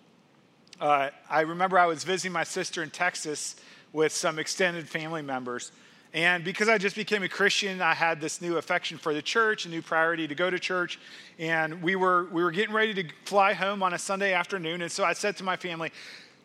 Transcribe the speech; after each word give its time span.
uh, 0.80 1.10
I 1.28 1.40
remember 1.40 1.80
I 1.80 1.86
was 1.86 2.04
visiting 2.04 2.30
my 2.30 2.44
sister 2.44 2.84
in 2.84 2.90
Texas 2.90 3.56
with 3.92 4.12
some 4.12 4.38
extended 4.38 4.88
family 4.88 5.22
members. 5.22 5.72
And 6.12 6.42
because 6.42 6.68
I 6.68 6.76
just 6.76 6.96
became 6.96 7.22
a 7.22 7.28
Christian, 7.28 7.80
I 7.80 7.94
had 7.94 8.20
this 8.20 8.40
new 8.40 8.56
affection 8.56 8.98
for 8.98 9.14
the 9.14 9.22
church, 9.22 9.64
a 9.64 9.68
new 9.68 9.80
priority 9.80 10.26
to 10.26 10.34
go 10.34 10.50
to 10.50 10.58
church. 10.58 10.98
And 11.38 11.82
we 11.82 11.94
were, 11.94 12.24
we 12.32 12.42
were 12.42 12.50
getting 12.50 12.74
ready 12.74 12.94
to 12.94 13.04
fly 13.24 13.52
home 13.52 13.82
on 13.82 13.94
a 13.94 13.98
Sunday 13.98 14.32
afternoon. 14.32 14.82
And 14.82 14.90
so 14.90 15.04
I 15.04 15.12
said 15.12 15.36
to 15.36 15.44
my 15.44 15.56
family, 15.56 15.92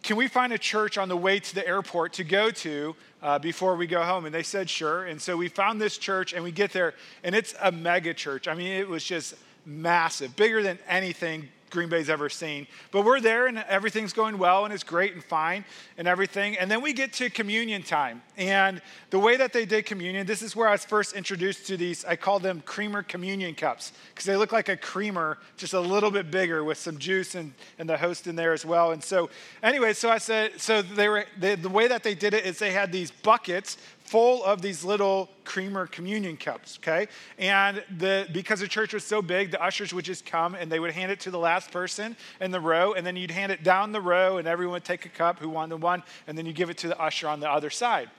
Can 0.03 0.17
we 0.17 0.27
find 0.27 0.53
a 0.53 0.59
church 0.59 0.99
on 0.99 1.09
the 1.09 1.17
way 1.17 1.39
to 1.39 1.55
the 1.55 1.67
airport 1.67 2.13
to 2.13 2.23
go 2.23 2.51
to 2.51 2.95
uh, 3.23 3.39
before 3.39 3.75
we 3.75 3.87
go 3.87 4.03
home? 4.03 4.25
And 4.25 4.35
they 4.35 4.43
said, 4.43 4.69
Sure. 4.69 5.05
And 5.05 5.19
so 5.19 5.35
we 5.35 5.47
found 5.47 5.81
this 5.81 5.97
church 5.97 6.33
and 6.33 6.43
we 6.43 6.51
get 6.51 6.71
there, 6.71 6.93
and 7.23 7.33
it's 7.33 7.55
a 7.59 7.71
mega 7.71 8.13
church. 8.13 8.47
I 8.47 8.53
mean, 8.53 8.67
it 8.67 8.87
was 8.87 9.03
just 9.03 9.33
massive, 9.65 10.35
bigger 10.35 10.61
than 10.61 10.77
anything 10.87 11.49
Green 11.69 11.89
Bay's 11.89 12.09
ever 12.09 12.29
seen. 12.29 12.67
But 12.91 13.05
we're 13.05 13.19
there 13.19 13.47
and 13.47 13.57
everything's 13.67 14.13
going 14.13 14.37
well 14.37 14.65
and 14.65 14.73
it's 14.73 14.83
great 14.83 15.13
and 15.13 15.23
fine 15.23 15.65
and 15.97 16.07
everything. 16.07 16.57
And 16.57 16.69
then 16.69 16.81
we 16.81 16.93
get 16.93 17.13
to 17.13 17.29
communion 17.29 17.83
time. 17.83 18.21
And 18.37 18.81
the 19.09 19.19
way 19.19 19.37
that 19.37 19.53
they 19.53 19.65
did 19.65 19.85
communion, 19.85 20.25
this 20.27 20.41
is 20.41 20.55
where 20.55 20.67
I 20.67 20.71
was 20.71 20.85
first 20.85 21.13
introduced 21.13 21.67
to 21.67 21.77
these, 21.77 22.05
I 22.05 22.15
call 22.15 22.39
them 22.39 22.61
creamer 22.65 23.03
communion 23.03 23.55
cups 23.55 23.93
because 24.13 24.25
they 24.25 24.37
look 24.37 24.51
like 24.51 24.69
a 24.69 24.77
creamer, 24.77 25.37
just 25.57 25.73
a 25.73 25.79
little 25.79 26.11
bit 26.11 26.31
bigger 26.31 26.63
with 26.63 26.77
some 26.77 26.97
juice 26.97 27.35
and, 27.35 27.53
and 27.79 27.89
the 27.89 27.97
host 27.97 28.27
in 28.27 28.35
there 28.35 28.53
as 28.53 28.65
well. 28.65 28.91
And 28.91 29.03
so, 29.03 29.29
anyway, 29.63 29.93
so 29.93 30.09
I 30.09 30.17
said, 30.17 30.59
so 30.59 30.81
they 30.81 31.09
were, 31.09 31.25
they, 31.37 31.55
the 31.55 31.69
way 31.69 31.87
that 31.87 32.03
they 32.03 32.15
did 32.15 32.33
it 32.33 32.45
is 32.45 32.59
they 32.59 32.71
had 32.71 32.91
these 32.91 33.11
buckets 33.11 33.77
full 34.05 34.43
of 34.43 34.61
these 34.61 34.83
little 34.83 35.29
creamer 35.43 35.87
communion 35.87 36.37
cups, 36.37 36.77
okay? 36.81 37.07
And 37.39 37.83
the, 37.97 38.27
because 38.31 38.59
the 38.59 38.67
church 38.67 38.93
was 38.93 39.03
so 39.03 39.21
big, 39.21 39.49
the 39.49 39.61
ushers 39.61 39.93
would 39.93 40.05
just 40.05 40.25
come 40.25 40.53
and 40.53 40.71
they 40.71 40.79
would 40.79 40.91
hand 40.91 41.11
it 41.11 41.19
to 41.21 41.31
the 41.31 41.39
last 41.39 41.71
person 41.71 42.15
in 42.39 42.51
the 42.51 42.59
row, 42.59 42.93
and 42.93 43.05
then 43.05 43.15
you'd 43.15 43.31
hand 43.31 43.51
it 43.51 43.63
down 43.63 43.91
the 43.91 44.01
row, 44.01 44.37
and 44.37 44.47
everyone 44.47 44.73
would 44.73 44.85
take 44.85 45.05
a 45.05 45.09
cup 45.09 45.39
who 45.39 45.49
wanted 45.49 45.81
one, 45.81 46.03
and 46.27 46.37
then 46.37 46.45
you 46.45 46.53
give 46.53 46.69
it 46.69 46.77
to 46.77 46.87
the 46.87 46.99
usher 46.99 47.27
on 47.27 47.39
the 47.39 47.49
other 47.49 47.71
side. 47.71 48.09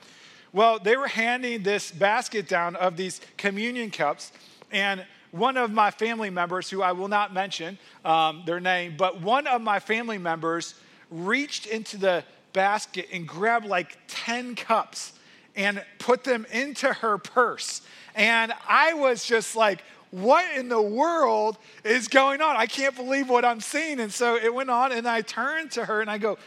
Well, 0.51 0.77
they 0.77 0.97
were 0.97 1.07
handing 1.07 1.63
this 1.63 1.89
basket 1.89 2.49
down 2.49 2.75
of 2.75 2.97
these 2.97 3.21
communion 3.37 3.89
cups, 3.89 4.33
and 4.71 5.05
one 5.31 5.55
of 5.55 5.71
my 5.71 5.91
family 5.91 6.29
members, 6.29 6.69
who 6.69 6.81
I 6.81 6.91
will 6.91 7.07
not 7.07 7.33
mention 7.33 7.77
um, 8.03 8.43
their 8.45 8.59
name, 8.59 8.95
but 8.97 9.21
one 9.21 9.47
of 9.47 9.61
my 9.61 9.79
family 9.79 10.17
members 10.17 10.75
reached 11.09 11.65
into 11.65 11.97
the 11.97 12.25
basket 12.51 13.07
and 13.13 13.27
grabbed 13.27 13.65
like 13.65 13.97
10 14.07 14.55
cups 14.55 15.13
and 15.57 15.83
put 15.99 16.23
them 16.23 16.45
into 16.53 16.93
her 16.93 17.17
purse. 17.17 17.81
And 18.15 18.53
I 18.69 18.93
was 18.93 19.25
just 19.25 19.55
like, 19.55 19.83
what 20.11 20.55
in 20.55 20.69
the 20.69 20.81
world 20.81 21.57
is 21.83 22.07
going 22.07 22.41
on? 22.41 22.55
I 22.55 22.65
can't 22.65 22.95
believe 22.95 23.29
what 23.29 23.43
I'm 23.43 23.59
seeing. 23.59 23.99
And 23.99 24.13
so 24.13 24.37
it 24.37 24.53
went 24.53 24.69
on, 24.69 24.93
and 24.93 25.07
I 25.07 25.21
turned 25.21 25.71
to 25.71 25.83
her 25.83 25.99
and 25.99 26.09
I 26.09 26.17
go, 26.17 26.37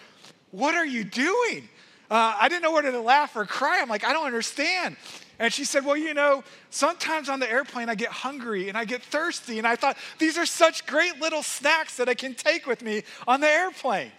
What 0.50 0.74
are 0.74 0.86
you 0.86 1.04
doing? 1.04 1.68
Uh, 2.10 2.36
I 2.40 2.48
didn't 2.48 2.62
know 2.62 2.72
whether 2.72 2.90
to 2.90 3.00
laugh 3.00 3.36
or 3.36 3.44
cry. 3.44 3.80
I'm 3.80 3.88
like, 3.88 4.04
I 4.04 4.12
don't 4.12 4.26
understand. 4.26 4.96
And 5.38 5.52
she 5.52 5.64
said, 5.64 5.84
Well, 5.84 5.96
you 5.96 6.14
know, 6.14 6.42
sometimes 6.70 7.28
on 7.28 7.38
the 7.38 7.50
airplane 7.50 7.88
I 7.90 7.94
get 7.94 8.10
hungry 8.10 8.68
and 8.68 8.78
I 8.78 8.84
get 8.86 9.02
thirsty. 9.02 9.58
And 9.58 9.66
I 9.66 9.76
thought, 9.76 9.98
these 10.18 10.38
are 10.38 10.46
such 10.46 10.86
great 10.86 11.20
little 11.20 11.42
snacks 11.42 11.98
that 11.98 12.08
I 12.08 12.14
can 12.14 12.34
take 12.34 12.66
with 12.66 12.82
me 12.82 13.02
on 13.28 13.40
the 13.40 13.48
airplane. 13.48 14.12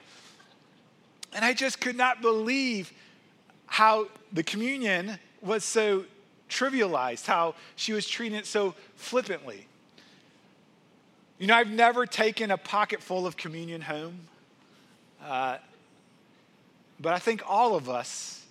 And 1.34 1.44
I 1.44 1.54
just 1.54 1.82
could 1.82 1.96
not 1.96 2.22
believe 2.22 2.94
how 3.72 4.06
the 4.34 4.44
communion 4.44 5.18
was 5.42 5.64
so 5.64 6.04
trivialized, 6.50 7.26
how 7.26 7.56
she 7.78 7.94
was 7.94 8.06
treating 8.06 8.38
it 8.38 8.46
so 8.46 8.76
flippantly. 8.98 9.66
You 11.40 11.48
know, 11.48 11.56
I've 11.56 11.70
never 11.70 12.06
taken 12.06 12.52
a 12.52 12.58
pocket 12.58 13.02
full 13.02 13.26
of 13.26 13.38
communion 13.38 13.80
home, 13.80 14.28
uh, 15.24 15.60
but 17.00 17.14
I 17.14 17.20
think 17.20 17.44
all 17.48 17.74
of 17.74 17.90
us 17.90 18.46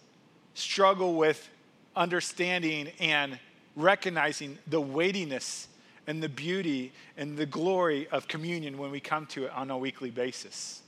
struggle 0.54 1.14
with 1.16 1.50
understanding 1.94 2.88
and 2.98 3.38
recognizing 3.76 4.56
the 4.68 4.80
weightiness 4.80 5.68
and 6.06 6.22
the 6.22 6.30
beauty 6.30 6.92
and 7.18 7.36
the 7.36 7.44
glory 7.44 8.08
of 8.08 8.26
communion 8.26 8.78
when 8.78 8.90
we 8.90 9.00
come 9.00 9.26
to 9.26 9.44
it 9.44 9.52
on 9.52 9.70
a 9.70 9.76
weekly 9.76 10.10
basis. 10.10 10.80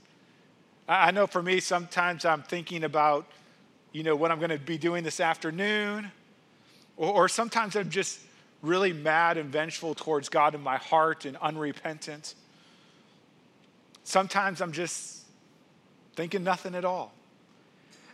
I 0.89 1.11
know 1.11 1.27
for 1.27 1.43
me, 1.43 1.61
sometimes 1.61 2.25
I'm 2.25 2.43
thinking 2.43 2.85
about 2.85 3.27
you 3.93 4.03
know, 4.03 4.17
what 4.17 4.31
I'm 4.31 4.39
going 4.39 4.51
to 4.51 4.59
be 4.59 4.79
doing 4.79 5.05
this 5.05 5.21
afternoon. 5.21 6.11
Or, 6.97 7.13
or, 7.13 7.29
sometimes 7.29 7.77
I'm 7.77 7.91
just 7.91 8.21
really 8.63 8.93
mad 8.93 9.37
and 9.37 9.51
vengeful 9.51 9.95
towards 9.95 10.29
God 10.29 10.55
in 10.55 10.63
my 10.63 10.77
heart 10.77 11.25
and 11.25 11.37
unrepentant. 11.39 12.35
Sometimes 14.05 14.61
I'm 14.61 14.73
just 14.73 15.25
thinking 16.15 16.45
nothing 16.45 16.75
at 16.75 16.85
all. 16.85 17.13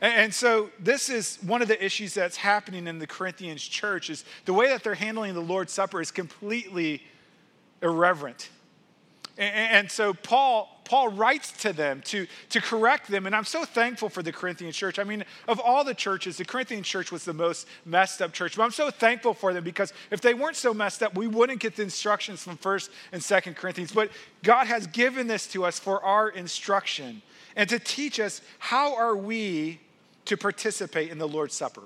And, 0.00 0.14
and 0.14 0.34
so 0.34 0.70
this 0.78 1.08
is 1.08 1.38
one 1.42 1.62
of 1.62 1.68
the 1.68 1.82
issues 1.82 2.14
that's 2.14 2.36
happening 2.36 2.86
in 2.86 2.98
the 2.98 3.06
Corinthians 3.06 3.62
church 3.62 4.10
is 4.10 4.24
the 4.44 4.52
way 4.52 4.68
that 4.68 4.82
they're 4.82 4.94
handling 4.94 5.34
the 5.34 5.40
Lord's 5.40 5.72
Supper 5.72 6.00
is 6.00 6.10
completely 6.10 7.02
irreverent. 7.82 8.50
And, 9.38 9.88
so 9.88 10.14
Paul 10.14 10.68
Paul 10.84 11.10
writes 11.10 11.52
to 11.62 11.72
them 11.72 12.00
to, 12.06 12.26
to 12.48 12.60
correct 12.62 13.08
them. 13.08 13.26
And 13.26 13.36
I'm 13.36 13.44
so 13.44 13.64
thankful 13.64 14.08
for 14.08 14.22
the 14.22 14.32
Corinthian 14.32 14.72
church. 14.72 14.98
I 14.98 15.04
mean, 15.04 15.22
of 15.46 15.60
all 15.60 15.84
the 15.84 15.92
churches, 15.92 16.38
the 16.38 16.46
Corinthian 16.46 16.82
church 16.82 17.12
was 17.12 17.26
the 17.26 17.34
most 17.34 17.68
messed 17.84 18.22
up 18.22 18.32
church. 18.32 18.56
But 18.56 18.62
I'm 18.62 18.70
so 18.70 18.90
thankful 18.90 19.34
for 19.34 19.52
them 19.52 19.64
because 19.64 19.92
if 20.10 20.22
they 20.22 20.32
weren't 20.32 20.56
so 20.56 20.72
messed 20.72 21.02
up, 21.02 21.14
we 21.14 21.26
wouldn't 21.26 21.60
get 21.60 21.76
the 21.76 21.82
instructions 21.82 22.42
from 22.42 22.56
1st 22.56 22.88
and 23.12 23.20
2nd 23.20 23.54
Corinthians. 23.54 23.92
But 23.92 24.10
God 24.42 24.66
has 24.66 24.86
given 24.86 25.26
this 25.26 25.46
to 25.48 25.66
us 25.66 25.78
for 25.78 26.02
our 26.02 26.30
instruction 26.30 27.20
and 27.54 27.68
to 27.68 27.78
teach 27.78 28.18
us 28.18 28.40
how 28.58 28.96
are 28.96 29.14
we 29.14 29.78
to 30.24 30.38
participate 30.38 31.10
in 31.10 31.18
the 31.18 31.28
Lord's 31.28 31.54
Supper. 31.54 31.82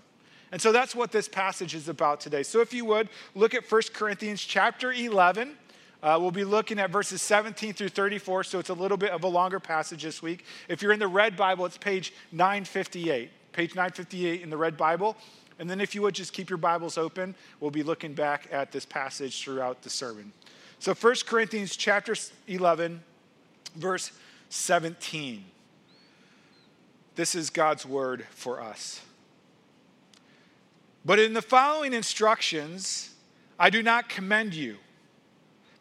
And 0.53 0.61
so 0.61 0.71
that's 0.71 0.95
what 0.95 1.11
this 1.11 1.29
passage 1.29 1.75
is 1.75 1.89
about 1.89 2.21
today. 2.21 2.43
So 2.43 2.61
if 2.61 2.73
you 2.73 2.85
would, 2.85 3.09
look 3.35 3.55
at 3.55 3.69
1 3.69 3.83
Corinthians 3.95 4.43
chapter 4.43 4.93
11 4.93 5.57
uh, 6.03 6.19
we'll 6.21 6.33
be 6.33 6.45
looking 6.45 6.81
at 6.81 6.91
verses 6.91 7.23
17 7.23 7.75
through 7.75 7.89
34, 7.89 8.45
so 8.45 8.59
it's 8.59 8.71
a 8.71 8.75
little 8.75 8.97
bit 8.97 9.11
of 9.11 9.23
a 9.23 9.29
longer 9.29 9.61
passage 9.61 10.03
this 10.03 10.21
week. 10.21 10.45
If 10.69 10.83
you're 10.83 10.93
in 10.93 10.99
the 10.99 11.07
Red 11.07 11.37
Bible, 11.37 11.65
it's 11.65 11.79
page 11.79 12.13
958. 12.33 13.31
Page 13.53 13.75
958 13.75 14.43
in 14.43 14.51
the 14.51 14.57
Red 14.57 14.77
Bible. 14.77 15.17
And 15.59 15.71
then 15.71 15.81
if 15.81 15.95
you 15.95 16.03
would 16.03 16.15
just 16.15 16.33
keep 16.33 16.51
your 16.51 16.57
Bibles 16.57 16.99
open, 16.99 17.37
we'll 17.61 17.71
be 17.71 17.85
looking 17.85 18.15
back 18.15 18.49
at 18.51 18.73
this 18.73 18.85
passage 18.85 19.45
throughout 19.45 19.83
the 19.83 19.91
sermon. 19.91 20.33
So 20.81 20.93
1 20.93 21.15
Corinthians 21.27 21.77
chapter 21.77 22.17
11, 22.49 23.01
verse 23.77 24.11
17. 24.49 25.45
This 27.15 27.37
is 27.37 27.51
God's 27.51 27.87
word 27.87 28.27
for 28.31 28.61
us. 28.61 29.03
But 31.05 31.21
in 31.21 31.35
the 31.35 31.43
following 31.43 31.93
instructions, 31.93 33.15
I 33.59 33.71
do 33.71 33.83
not 33.83 34.09
commend 34.09 34.55
you 34.55 34.79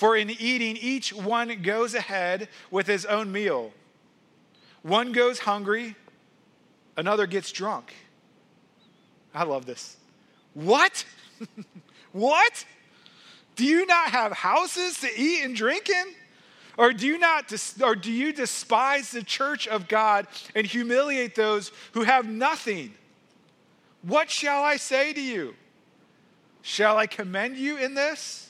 For 0.00 0.16
in 0.16 0.30
eating, 0.30 0.78
each 0.78 1.12
one 1.12 1.60
goes 1.60 1.92
ahead 1.94 2.48
with 2.70 2.86
his 2.86 3.04
own 3.04 3.30
meal. 3.30 3.70
One 4.80 5.12
goes 5.12 5.40
hungry, 5.40 5.94
another 6.96 7.26
gets 7.26 7.52
drunk. 7.52 7.92
I 9.34 9.44
love 9.44 9.66
this. 9.66 9.98
What? 10.54 11.04
what? 12.12 12.64
Do 13.56 13.66
you 13.66 13.84
not 13.84 14.08
have 14.08 14.32
houses 14.32 14.98
to 15.00 15.08
eat 15.14 15.44
and 15.44 15.54
drink 15.54 15.90
in? 15.90 16.14
Or 16.78 16.94
do 16.94 17.06
you 17.06 17.18
not 17.18 17.52
or 17.82 17.94
do 17.94 18.10
you 18.10 18.32
despise 18.32 19.10
the 19.10 19.22
church 19.22 19.68
of 19.68 19.86
God 19.86 20.28
and 20.54 20.66
humiliate 20.66 21.34
those 21.34 21.72
who 21.92 22.04
have 22.04 22.26
nothing? 22.26 22.94
What 24.00 24.30
shall 24.30 24.62
I 24.62 24.78
say 24.78 25.12
to 25.12 25.20
you? 25.20 25.54
Shall 26.62 26.96
I 26.96 27.06
commend 27.06 27.58
you 27.58 27.76
in 27.76 27.92
this? 27.92 28.49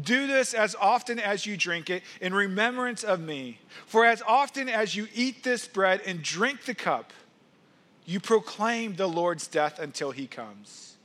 Do 0.00 0.26
this 0.26 0.54
as 0.54 0.74
often 0.80 1.18
as 1.18 1.44
you 1.44 1.56
drink 1.56 1.90
it 1.90 2.02
in 2.20 2.32
remembrance 2.32 3.04
of 3.04 3.20
me. 3.20 3.58
For 3.86 4.06
as 4.06 4.22
often 4.22 4.68
as 4.68 4.96
you 4.96 5.06
eat 5.14 5.44
this 5.44 5.66
bread 5.66 6.00
and 6.06 6.22
drink 6.22 6.64
the 6.64 6.74
cup, 6.74 7.12
you 8.06 8.18
proclaim 8.18 8.96
the 8.96 9.06
Lord's 9.06 9.46
death 9.46 9.78
until 9.78 10.10
he 10.10 10.26
comes. 10.26 10.96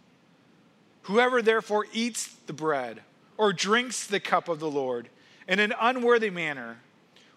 Whoever 1.03 1.41
therefore 1.41 1.85
eats 1.93 2.27
the 2.47 2.53
bread 2.53 3.01
or 3.37 3.53
drinks 3.53 4.07
the 4.07 4.19
cup 4.19 4.47
of 4.49 4.59
the 4.59 4.71
Lord 4.71 5.09
in 5.47 5.59
an 5.59 5.73
unworthy 5.79 6.29
manner 6.29 6.77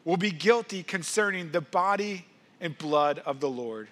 will 0.05 0.17
be 0.17 0.31
guilty 0.31 0.83
concerning 0.83 1.53
the 1.53 1.61
body 1.61 2.27
and 2.61 2.77
blood 2.79 3.21
of 3.25 3.41
the 3.41 3.51
Lord. 3.51 3.89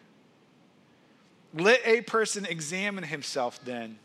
Let 1.55 1.81
a 1.85 2.03
person 2.03 2.47
examine 2.47 3.05
himself 3.05 3.61
then 3.65 3.99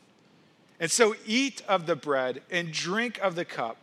and 0.84 0.92
so 0.92 1.16
eat 1.26 1.62
of 1.70 1.86
the 1.86 1.96
bread 1.96 2.42
and 2.52 2.74
drink 2.74 3.18
of 3.20 3.36
the 3.36 3.46
cup. 3.46 3.78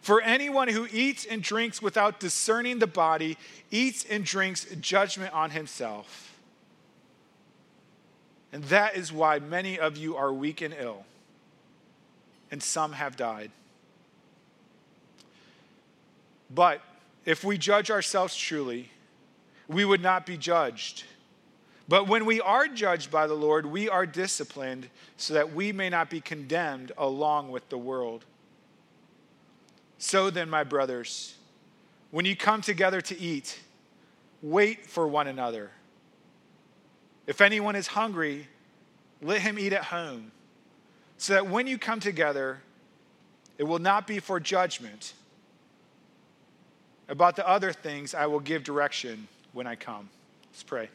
For 0.00 0.20
anyone 0.20 0.66
who 0.66 0.88
eats 0.92 1.24
and 1.24 1.40
drinks 1.40 1.80
without 1.80 2.18
discerning 2.18 2.80
the 2.80 2.88
body 2.88 3.38
eats 3.70 4.04
and 4.04 4.24
drinks 4.24 4.64
judgment 4.80 5.32
on 5.32 5.50
himself. 5.50 6.36
And 8.52 8.64
that 8.64 8.96
is 8.96 9.12
why 9.12 9.38
many 9.38 9.78
of 9.78 9.96
you 9.96 10.16
are 10.16 10.32
weak 10.32 10.60
and 10.60 10.74
ill, 10.76 11.04
and 12.50 12.60
some 12.60 12.94
have 12.94 13.16
died. 13.16 13.52
But 16.52 16.80
if 17.26 17.44
we 17.44 17.58
judge 17.58 17.92
ourselves 17.92 18.34
truly, 18.34 18.90
we 19.68 19.84
would 19.84 20.02
not 20.02 20.26
be 20.26 20.36
judged. 20.36 21.04
But 21.88 22.06
when 22.06 22.26
we 22.26 22.40
are 22.40 22.68
judged 22.68 23.10
by 23.10 23.26
the 23.26 23.34
Lord, 23.34 23.64
we 23.64 23.88
are 23.88 24.04
disciplined 24.04 24.90
so 25.16 25.32
that 25.34 25.54
we 25.54 25.72
may 25.72 25.88
not 25.88 26.10
be 26.10 26.20
condemned 26.20 26.92
along 26.98 27.50
with 27.50 27.66
the 27.70 27.78
world. 27.78 28.26
So 29.96 30.28
then, 30.28 30.50
my 30.50 30.64
brothers, 30.64 31.34
when 32.10 32.26
you 32.26 32.36
come 32.36 32.60
together 32.60 33.00
to 33.00 33.18
eat, 33.18 33.58
wait 34.42 34.86
for 34.86 35.08
one 35.08 35.26
another. 35.26 35.70
If 37.26 37.40
anyone 37.40 37.74
is 37.74 37.88
hungry, 37.88 38.48
let 39.22 39.40
him 39.40 39.58
eat 39.58 39.72
at 39.72 39.84
home, 39.84 40.30
so 41.16 41.32
that 41.32 41.48
when 41.48 41.66
you 41.66 41.78
come 41.78 42.00
together, 42.00 42.60
it 43.56 43.64
will 43.64 43.80
not 43.80 44.06
be 44.06 44.20
for 44.20 44.38
judgment. 44.38 45.14
About 47.08 47.34
the 47.34 47.48
other 47.48 47.72
things, 47.72 48.14
I 48.14 48.26
will 48.26 48.40
give 48.40 48.62
direction 48.62 49.26
when 49.52 49.66
I 49.66 49.74
come. 49.74 50.10
Let's 50.52 50.62
pray. 50.62 50.90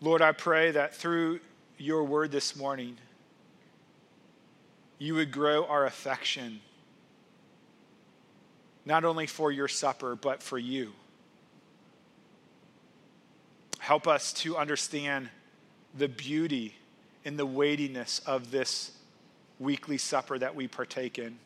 Lord, 0.00 0.20
I 0.20 0.32
pray 0.32 0.72
that 0.72 0.94
through 0.94 1.40
your 1.78 2.04
word 2.04 2.30
this 2.30 2.54
morning, 2.54 2.98
you 4.98 5.14
would 5.14 5.32
grow 5.32 5.64
our 5.64 5.86
affection, 5.86 6.60
not 8.84 9.04
only 9.04 9.26
for 9.26 9.50
your 9.50 9.68
supper, 9.68 10.14
but 10.14 10.42
for 10.42 10.58
you. 10.58 10.92
Help 13.78 14.06
us 14.06 14.32
to 14.34 14.56
understand 14.56 15.30
the 15.96 16.08
beauty 16.08 16.74
and 17.24 17.38
the 17.38 17.46
weightiness 17.46 18.20
of 18.26 18.50
this 18.50 18.92
weekly 19.58 19.96
supper 19.96 20.38
that 20.38 20.54
we 20.54 20.68
partake 20.68 21.18
in. 21.18 21.38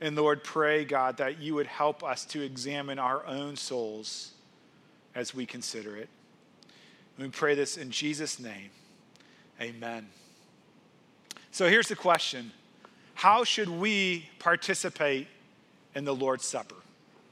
And 0.00 0.16
Lord, 0.16 0.42
pray, 0.42 0.84
God, 0.84 1.18
that 1.18 1.40
you 1.40 1.54
would 1.54 1.66
help 1.66 2.02
us 2.02 2.24
to 2.26 2.42
examine 2.42 2.98
our 2.98 3.24
own 3.26 3.56
souls 3.56 4.32
as 5.14 5.34
we 5.34 5.46
consider 5.46 5.96
it. 5.96 6.08
We 7.18 7.28
pray 7.28 7.54
this 7.54 7.76
in 7.76 7.90
Jesus' 7.90 8.40
name. 8.40 8.70
Amen. 9.60 10.08
So 11.50 11.68
here's 11.68 11.88
the 11.88 11.96
question 11.96 12.52
How 13.14 13.44
should 13.44 13.68
we 13.68 14.28
participate 14.38 15.28
in 15.94 16.04
the 16.04 16.14
Lord's 16.14 16.44
Supper? 16.44 16.76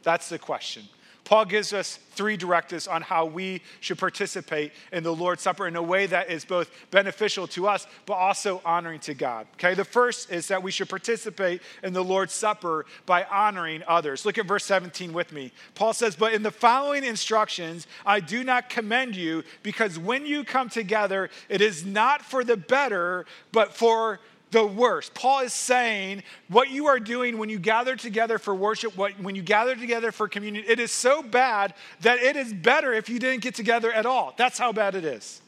That's 0.03 0.29
the 0.29 0.39
question. 0.39 0.85
Paul 1.25 1.45
gives 1.45 1.73
us 1.73 1.99
three 2.15 2.37
directives 2.37 2.87
on 2.87 3.01
how 3.01 3.25
we 3.25 3.63
should 3.81 3.99
participate 3.99 4.73
in 4.93 5.03
the 5.03 5.15
Lord's 5.15 5.43
Supper 5.43 5.67
in 5.67 5.77
a 5.77 5.83
way 5.83 6.07
that 6.07 6.31
is 6.31 6.45
both 6.45 6.71
beneficial 6.91 7.47
to 7.49 7.69
us, 7.69 7.87
but 8.07 8.15
also 8.15 8.61
honoring 8.65 9.01
to 9.01 9.15
God. 9.15 9.47
Okay, 9.55 9.75
the 9.75 9.85
first 9.85 10.31
is 10.31 10.49
that 10.49 10.63
we 10.63 10.71
should 10.71 10.89
participate 10.89 11.63
in 11.83 11.93
the 11.93 12.05
Lord's 12.05 12.35
Supper 12.35 12.87
by 13.07 13.25
honoring 13.25 13.83
others. 13.87 14.27
Look 14.27 14.37
at 14.37 14.47
verse 14.47 14.65
17 14.65 15.13
with 15.13 15.33
me. 15.33 15.53
Paul 15.75 15.93
says, 15.93 16.17
But 16.17 16.35
in 16.35 16.43
the 16.43 16.51
following 16.51 17.05
instructions, 17.05 17.87
I 18.05 18.21
do 18.21 18.45
not 18.45 18.69
commend 18.69 19.17
you, 19.17 19.45
because 19.63 19.99
when 19.99 20.27
you 20.27 20.45
come 20.45 20.69
together, 20.69 21.31
it 21.49 21.61
is 21.61 21.85
not 21.85 22.23
for 22.23 22.45
the 22.45 22.57
better, 22.57 23.27
but 23.53 23.75
for 23.75 24.21
the 24.53 24.65
worst. 24.65 25.15
Paul 25.15 25.41
is 25.41 25.53
saying 25.53 26.23
what 26.49 26.71
you 26.71 26.87
are 26.87 27.01
doing 27.01 27.39
when 27.39 27.49
you 27.49 27.59
gather 27.59 27.97
together 27.97 28.39
for 28.39 28.55
worship, 28.55 28.97
what, 28.97 29.19
when 29.19 29.35
you 29.35 29.43
gather 29.43 29.75
together 29.75 30.13
for 30.13 30.29
communion, 30.29 30.65
it 30.69 30.79
is 30.79 30.93
so 30.93 31.23
bad 31.23 31.75
that 32.03 32.19
it 32.19 32.37
is 32.37 32.53
better 32.53 32.93
if 32.93 33.09
you 33.09 33.19
didn't 33.19 33.43
get 33.43 33.55
together 33.55 33.91
at 33.93 34.07
all. 34.07 34.35
That's 34.37 34.59
how 34.59 34.73
bad 34.73 34.95
it 34.95 35.05
is. 35.05 35.41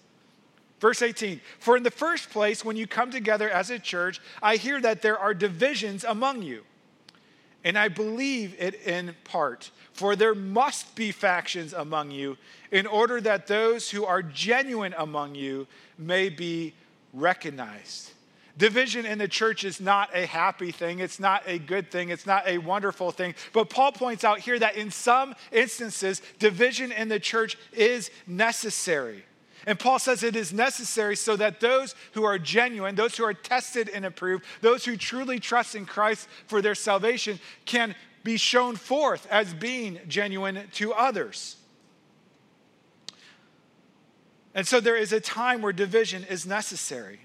Verse 0.80 1.02
18 1.02 1.40
For 1.60 1.76
in 1.76 1.82
the 1.82 1.90
first 1.90 2.30
place, 2.30 2.64
when 2.64 2.76
you 2.76 2.86
come 2.86 3.10
together 3.10 3.48
as 3.48 3.70
a 3.70 3.78
church, 3.78 4.20
I 4.42 4.56
hear 4.56 4.80
that 4.80 5.02
there 5.02 5.18
are 5.18 5.34
divisions 5.34 6.02
among 6.04 6.42
you. 6.42 6.64
And 7.62 7.78
I 7.78 7.88
believe 7.88 8.54
it 8.58 8.74
in 8.86 9.14
part. 9.24 9.70
For 9.92 10.16
there 10.16 10.34
must 10.34 10.94
be 10.96 11.12
factions 11.12 11.72
among 11.72 12.10
you, 12.10 12.36
in 12.70 12.86
order 12.86 13.20
that 13.20 13.46
those 13.46 13.90
who 13.90 14.04
are 14.04 14.22
genuine 14.22 14.94
among 14.98 15.34
you 15.36 15.66
may 15.96 16.28
be 16.28 16.74
recognized. 17.12 18.13
Division 18.56 19.04
in 19.04 19.18
the 19.18 19.26
church 19.26 19.64
is 19.64 19.80
not 19.80 20.10
a 20.14 20.26
happy 20.26 20.70
thing. 20.70 21.00
It's 21.00 21.18
not 21.18 21.42
a 21.46 21.58
good 21.58 21.90
thing. 21.90 22.10
It's 22.10 22.26
not 22.26 22.46
a 22.46 22.58
wonderful 22.58 23.10
thing. 23.10 23.34
But 23.52 23.68
Paul 23.68 23.90
points 23.90 24.22
out 24.22 24.38
here 24.38 24.58
that 24.58 24.76
in 24.76 24.92
some 24.92 25.34
instances, 25.50 26.22
division 26.38 26.92
in 26.92 27.08
the 27.08 27.18
church 27.18 27.58
is 27.72 28.10
necessary. 28.28 29.24
And 29.66 29.78
Paul 29.78 29.98
says 29.98 30.22
it 30.22 30.36
is 30.36 30.52
necessary 30.52 31.16
so 31.16 31.36
that 31.36 31.58
those 31.58 31.96
who 32.12 32.24
are 32.24 32.38
genuine, 32.38 32.94
those 32.94 33.16
who 33.16 33.24
are 33.24 33.34
tested 33.34 33.88
and 33.88 34.04
approved, 34.04 34.44
those 34.60 34.84
who 34.84 34.96
truly 34.96 35.40
trust 35.40 35.74
in 35.74 35.86
Christ 35.86 36.28
for 36.46 36.62
their 36.62 36.74
salvation 36.74 37.40
can 37.64 37.94
be 38.22 38.36
shown 38.36 38.76
forth 38.76 39.26
as 39.30 39.52
being 39.52 39.98
genuine 40.06 40.68
to 40.74 40.92
others. 40.92 41.56
And 44.54 44.66
so 44.66 44.80
there 44.80 44.96
is 44.96 45.12
a 45.12 45.20
time 45.20 45.62
where 45.62 45.72
division 45.72 46.24
is 46.24 46.46
necessary. 46.46 47.20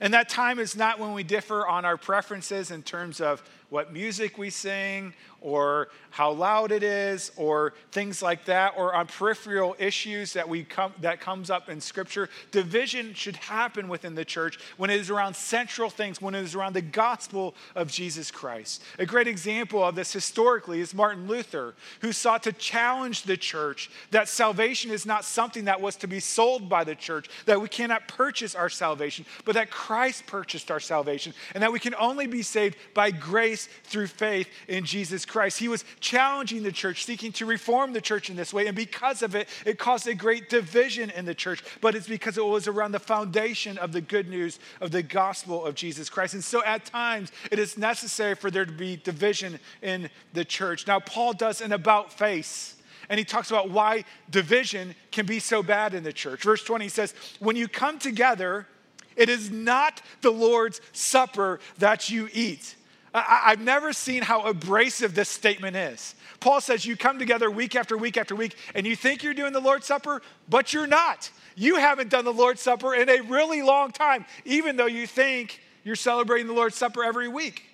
And 0.00 0.14
that 0.14 0.28
time 0.28 0.58
is 0.58 0.76
not 0.76 0.98
when 0.98 1.14
we 1.14 1.22
differ 1.22 1.66
on 1.66 1.84
our 1.84 1.96
preferences 1.96 2.70
in 2.70 2.82
terms 2.82 3.20
of 3.20 3.42
what 3.70 3.92
music 3.92 4.36
we 4.36 4.50
sing 4.50 5.14
or 5.40 5.88
how 6.10 6.32
loud 6.32 6.72
it 6.72 6.82
is 6.82 7.32
or 7.36 7.72
things 7.92 8.22
like 8.22 8.44
that 8.44 8.74
or 8.76 8.94
on 8.94 9.06
peripheral 9.06 9.74
issues 9.78 10.32
that 10.32 10.48
we 10.48 10.64
come 10.64 10.92
that 11.00 11.20
comes 11.20 11.50
up 11.50 11.68
in 11.68 11.80
scripture. 11.80 12.28
Division 12.50 13.14
should 13.14 13.36
happen 13.36 13.88
within 13.88 14.14
the 14.14 14.24
church 14.24 14.58
when 14.76 14.90
it 14.90 15.00
is 15.00 15.08
around 15.08 15.34
central 15.34 15.88
things 15.88 16.20
when 16.20 16.34
it 16.34 16.42
is 16.42 16.54
around 16.54 16.74
the 16.74 16.82
gospel 16.82 17.54
of 17.74 17.90
jesus 17.90 18.30
christ. 18.30 18.82
A 18.98 19.06
great 19.06 19.28
example 19.28 19.82
of 19.82 19.94
this 19.94 20.12
historically 20.12 20.80
is 20.80 20.94
martin 20.94 21.26
luther 21.26 21.74
who 22.00 22.12
sought 22.12 22.42
to 22.42 22.52
challenge 22.52 23.22
the 23.22 23.36
church 23.36 23.90
that 24.10 24.28
salvation 24.28 24.90
is 24.90 25.06
not 25.06 25.24
something 25.24 25.64
that 25.64 25.80
was 25.80 25.96
to 25.96 26.06
be 26.06 26.20
sold 26.20 26.68
by 26.68 26.84
the 26.84 26.94
church 26.94 27.28
that 27.46 27.60
we 27.60 27.68
cannot 27.68 28.08
purchase 28.08 28.54
our 28.54 28.68
salvation 28.68 29.24
but 29.44 29.54
that 29.54 29.70
christ 29.70 30.26
purchased 30.26 30.70
our 30.70 30.80
salvation 30.80 31.32
and 31.54 31.62
that 31.62 31.72
we 31.72 31.78
can 31.78 31.94
only 31.94 32.26
be 32.26 32.42
saved 32.42 32.76
by 32.94 33.10
grace 33.10 33.59
through 33.84 34.06
faith 34.06 34.48
in 34.68 34.84
jesus 34.84 35.24
Christ. 35.24 35.58
He 35.58 35.68
was 35.68 35.84
challenging 36.00 36.62
the 36.62 36.72
church, 36.72 37.04
seeking 37.04 37.32
to 37.32 37.46
reform 37.46 37.92
the 37.92 38.00
church 38.00 38.30
in 38.30 38.36
this 38.36 38.52
way. 38.52 38.66
And 38.66 38.76
because 38.76 39.22
of 39.22 39.34
it, 39.34 39.48
it 39.64 39.78
caused 39.78 40.06
a 40.06 40.14
great 40.14 40.48
division 40.48 41.10
in 41.10 41.24
the 41.24 41.34
church. 41.34 41.62
But 41.80 41.94
it's 41.94 42.08
because 42.08 42.38
it 42.38 42.44
was 42.44 42.68
around 42.68 42.92
the 42.92 42.98
foundation 42.98 43.78
of 43.78 43.92
the 43.92 44.00
good 44.00 44.28
news 44.28 44.58
of 44.80 44.90
the 44.90 45.02
gospel 45.02 45.64
of 45.64 45.74
Jesus 45.74 46.08
Christ. 46.08 46.34
And 46.34 46.44
so 46.44 46.64
at 46.64 46.84
times, 46.84 47.32
it 47.50 47.58
is 47.58 47.78
necessary 47.78 48.34
for 48.34 48.50
there 48.50 48.66
to 48.66 48.72
be 48.72 48.96
division 48.96 49.58
in 49.82 50.10
the 50.32 50.44
church. 50.44 50.86
Now, 50.86 51.00
Paul 51.00 51.32
does 51.32 51.60
an 51.60 51.72
about 51.72 52.12
face 52.12 52.76
and 53.10 53.18
he 53.18 53.24
talks 53.24 53.50
about 53.50 53.70
why 53.70 54.04
division 54.30 54.94
can 55.10 55.26
be 55.26 55.40
so 55.40 55.64
bad 55.64 55.94
in 55.94 56.04
the 56.04 56.12
church. 56.12 56.44
Verse 56.44 56.62
20 56.62 56.88
says, 56.88 57.12
When 57.40 57.56
you 57.56 57.66
come 57.66 57.98
together, 57.98 58.68
it 59.16 59.28
is 59.28 59.50
not 59.50 60.00
the 60.20 60.30
Lord's 60.30 60.80
supper 60.92 61.58
that 61.78 62.08
you 62.08 62.28
eat. 62.32 62.76
I, 63.12 63.50
have 63.50 63.60
never 63.60 63.92
seen 63.92 64.22
how 64.22 64.42
abrasive 64.42 65.14
this 65.14 65.28
statement 65.28 65.76
is. 65.76 66.14
Paul 66.38 66.60
says 66.60 66.86
you 66.86 66.96
come 66.96 67.18
together 67.18 67.50
week 67.50 67.74
after 67.74 67.96
week 67.96 68.16
after 68.16 68.36
week 68.36 68.56
and 68.74 68.86
you 68.86 68.94
think 68.94 69.22
you're 69.22 69.34
doing 69.34 69.52
the 69.52 69.60
Lord's 69.60 69.86
Supper, 69.86 70.22
but 70.48 70.72
you're 70.72 70.86
not. 70.86 71.30
You 71.56 71.76
haven't 71.76 72.10
done 72.10 72.24
the 72.24 72.32
Lord's 72.32 72.62
Supper 72.62 72.94
in 72.94 73.08
a 73.08 73.20
really 73.22 73.62
long 73.62 73.90
time, 73.90 74.24
even 74.44 74.76
though 74.76 74.86
you 74.86 75.06
think 75.06 75.60
you're 75.82 75.96
celebrating 75.96 76.46
the 76.46 76.52
Lord's 76.52 76.76
Supper 76.76 77.02
every 77.02 77.28
week. 77.28 77.64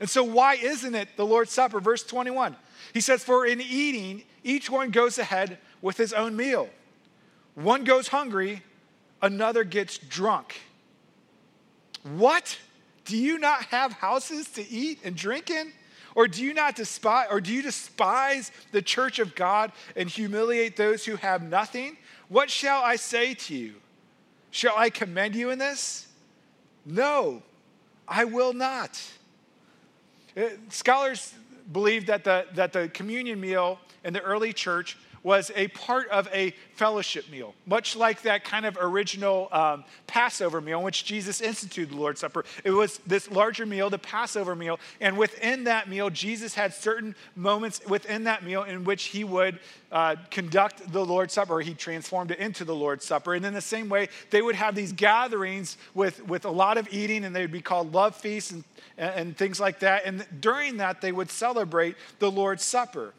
And 0.00 0.08
so, 0.08 0.24
why 0.24 0.54
isn't 0.54 0.94
it 0.94 1.08
the 1.16 1.26
Lord's 1.26 1.52
Supper? 1.52 1.78
Verse 1.78 2.02
21. 2.02 2.56
He 2.94 3.00
says, 3.00 3.22
For 3.22 3.46
in 3.46 3.60
eating, 3.60 4.24
each 4.42 4.70
one 4.70 4.90
goes 4.90 5.18
ahead 5.18 5.58
with 5.82 5.96
his 5.96 6.12
own 6.12 6.36
meal. 6.36 6.68
One 7.54 7.84
goes 7.84 8.08
hungry, 8.08 8.62
another 9.20 9.62
gets 9.64 9.98
drunk. 9.98 10.60
What? 12.02 12.58
Do 13.10 13.16
you 13.16 13.38
not 13.38 13.64
have 13.64 13.92
houses 13.94 14.48
to 14.50 14.70
eat 14.70 15.00
and 15.02 15.16
drink 15.16 15.50
in? 15.50 15.72
Or 16.14 16.28
do 16.28 16.44
you 16.44 16.54
not 16.54 16.76
despise 16.76 17.26
or 17.28 17.40
do 17.40 17.52
you 17.52 17.60
despise 17.60 18.52
the 18.70 18.80
church 18.80 19.18
of 19.18 19.34
God 19.34 19.72
and 19.96 20.08
humiliate 20.08 20.76
those 20.76 21.04
who 21.04 21.16
have 21.16 21.42
nothing? 21.42 21.96
What 22.28 22.50
shall 22.50 22.80
I 22.84 22.94
say 22.94 23.34
to 23.34 23.54
you? 23.56 23.74
Shall 24.52 24.74
I 24.76 24.90
commend 24.90 25.34
you 25.34 25.50
in 25.50 25.58
this? 25.58 26.06
No, 26.86 27.42
I 28.06 28.26
will 28.26 28.52
not. 28.52 29.02
Uh, 30.36 30.50
scholars 30.68 31.34
believe 31.72 32.06
that 32.06 32.22
the, 32.22 32.46
that 32.54 32.72
the 32.72 32.88
communion 32.90 33.40
meal 33.40 33.80
in 34.04 34.12
the 34.12 34.22
early 34.22 34.52
church 34.52 34.96
was 35.22 35.50
a 35.54 35.68
part 35.68 36.08
of 36.08 36.28
a 36.32 36.54
fellowship 36.74 37.30
meal, 37.30 37.54
much 37.66 37.94
like 37.94 38.22
that 38.22 38.44
kind 38.44 38.64
of 38.64 38.78
original 38.80 39.48
um, 39.52 39.84
Passover 40.06 40.60
meal 40.60 40.78
in 40.78 40.84
which 40.84 41.04
Jesus 41.04 41.40
instituted 41.40 41.94
the 41.94 42.00
Lord's 42.00 42.20
Supper. 42.20 42.44
It 42.64 42.70
was 42.70 42.98
this 43.06 43.30
larger 43.30 43.66
meal, 43.66 43.90
the 43.90 43.98
Passover 43.98 44.56
meal, 44.56 44.80
and 45.00 45.18
within 45.18 45.64
that 45.64 45.88
meal, 45.88 46.08
Jesus 46.08 46.54
had 46.54 46.72
certain 46.72 47.14
moments 47.36 47.80
within 47.86 48.24
that 48.24 48.44
meal 48.44 48.62
in 48.62 48.84
which 48.84 49.04
he 49.04 49.24
would 49.24 49.58
uh, 49.92 50.16
conduct 50.30 50.90
the 50.92 51.04
Lord's 51.04 51.34
Supper, 51.34 51.54
or 51.54 51.60
he 51.60 51.74
transformed 51.74 52.30
it 52.30 52.38
into 52.38 52.64
the 52.64 52.74
Lord's 52.74 53.04
Supper. 53.04 53.34
And 53.34 53.44
in 53.44 53.52
the 53.52 53.60
same 53.60 53.88
way, 53.88 54.08
they 54.30 54.40
would 54.40 54.54
have 54.54 54.74
these 54.74 54.92
gatherings 54.92 55.76
with, 55.94 56.26
with 56.26 56.44
a 56.44 56.50
lot 56.50 56.78
of 56.78 56.88
eating, 56.92 57.24
and 57.24 57.34
they 57.34 57.42
would 57.42 57.52
be 57.52 57.60
called 57.60 57.92
love 57.92 58.16
feasts 58.16 58.52
and, 58.52 58.64
and 58.96 59.36
things 59.36 59.60
like 59.60 59.80
that. 59.80 60.06
And 60.06 60.26
during 60.40 60.78
that, 60.78 61.00
they 61.00 61.12
would 61.12 61.30
celebrate 61.30 61.96
the 62.20 62.30
Lord's 62.30 62.64
Supper. 62.64 63.12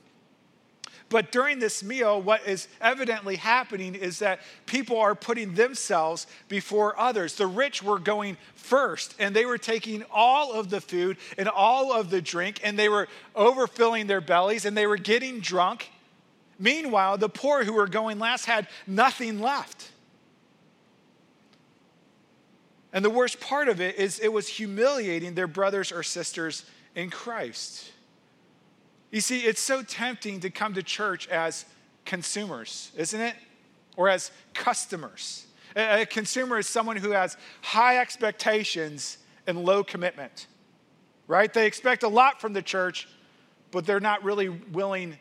But 1.12 1.34
during 1.34 1.60
this 1.60 1.84
meal, 1.84 2.22
what 2.22 2.48
is 2.48 2.70
evidently 2.80 3.36
happening 3.36 3.96
is 3.96 4.20
that 4.20 4.40
people 4.66 4.98
are 4.98 5.14
putting 5.14 5.56
themselves 5.56 6.26
before 6.48 6.98
others. 6.98 7.36
The 7.36 7.48
rich 7.48 7.84
were 7.84 8.00
going 8.00 8.38
first, 8.56 9.14
and 9.20 9.36
they 9.36 9.46
were 9.46 9.58
taking 9.58 10.06
all 10.10 10.54
of 10.54 10.70
the 10.70 10.80
food 10.80 11.18
and 11.38 11.50
all 11.50 11.92
of 11.92 12.12
the 12.12 12.22
drink, 12.22 12.62
and 12.64 12.80
they 12.80 12.88
were 12.88 13.10
overfilling 13.36 14.08
their 14.08 14.22
bellies, 14.22 14.64
and 14.64 14.76
they 14.76 14.88
were 14.88 14.96
getting 14.96 15.42
drunk. 15.42 15.90
Meanwhile, 16.58 17.18
the 17.18 17.28
poor 17.28 17.66
who 17.66 17.74
were 17.74 17.88
going 17.88 18.18
last 18.18 18.46
had 18.46 18.70
nothing 18.88 19.42
left. 19.42 19.92
And 22.94 23.04
the 23.04 23.10
worst 23.10 23.42
part 23.42 23.68
of 23.68 23.82
it 23.82 23.96
is 23.96 24.18
it 24.18 24.32
was 24.32 24.48
humiliating 24.48 25.36
their 25.36 25.48
brothers 25.48 25.92
or 25.92 26.04
sisters 26.04 26.64
in 26.96 27.10
Christ. 27.10 27.91
You 29.12 29.22
see, 29.22 29.42
it's 29.42 29.62
so 29.62 29.84
tempting 29.84 30.40
to 30.40 30.50
come 30.50 30.74
to 30.74 30.84
church 30.84 31.28
as 31.28 31.66
consumers, 32.06 32.92
isn't 32.96 33.20
it? 33.20 33.36
Or 33.98 34.08
as 34.08 34.32
customers. 34.54 35.46
A 35.76 36.06
consumer 36.06 36.58
is 36.58 36.68
someone 36.68 36.98
who 36.98 37.12
has 37.12 37.38
high 37.62 37.98
expectations 38.00 39.18
and 39.48 39.64
low 39.64 39.84
commitment, 39.84 40.48
right? 41.28 41.54
They 41.54 41.66
expect 41.66 42.04
a 42.04 42.08
lot 42.08 42.42
from 42.42 42.54
the 42.54 42.62
church, 42.62 43.08
but 43.72 43.86
they're 43.86 44.00
not 44.00 44.24
really 44.24 44.50
willing 44.50 45.18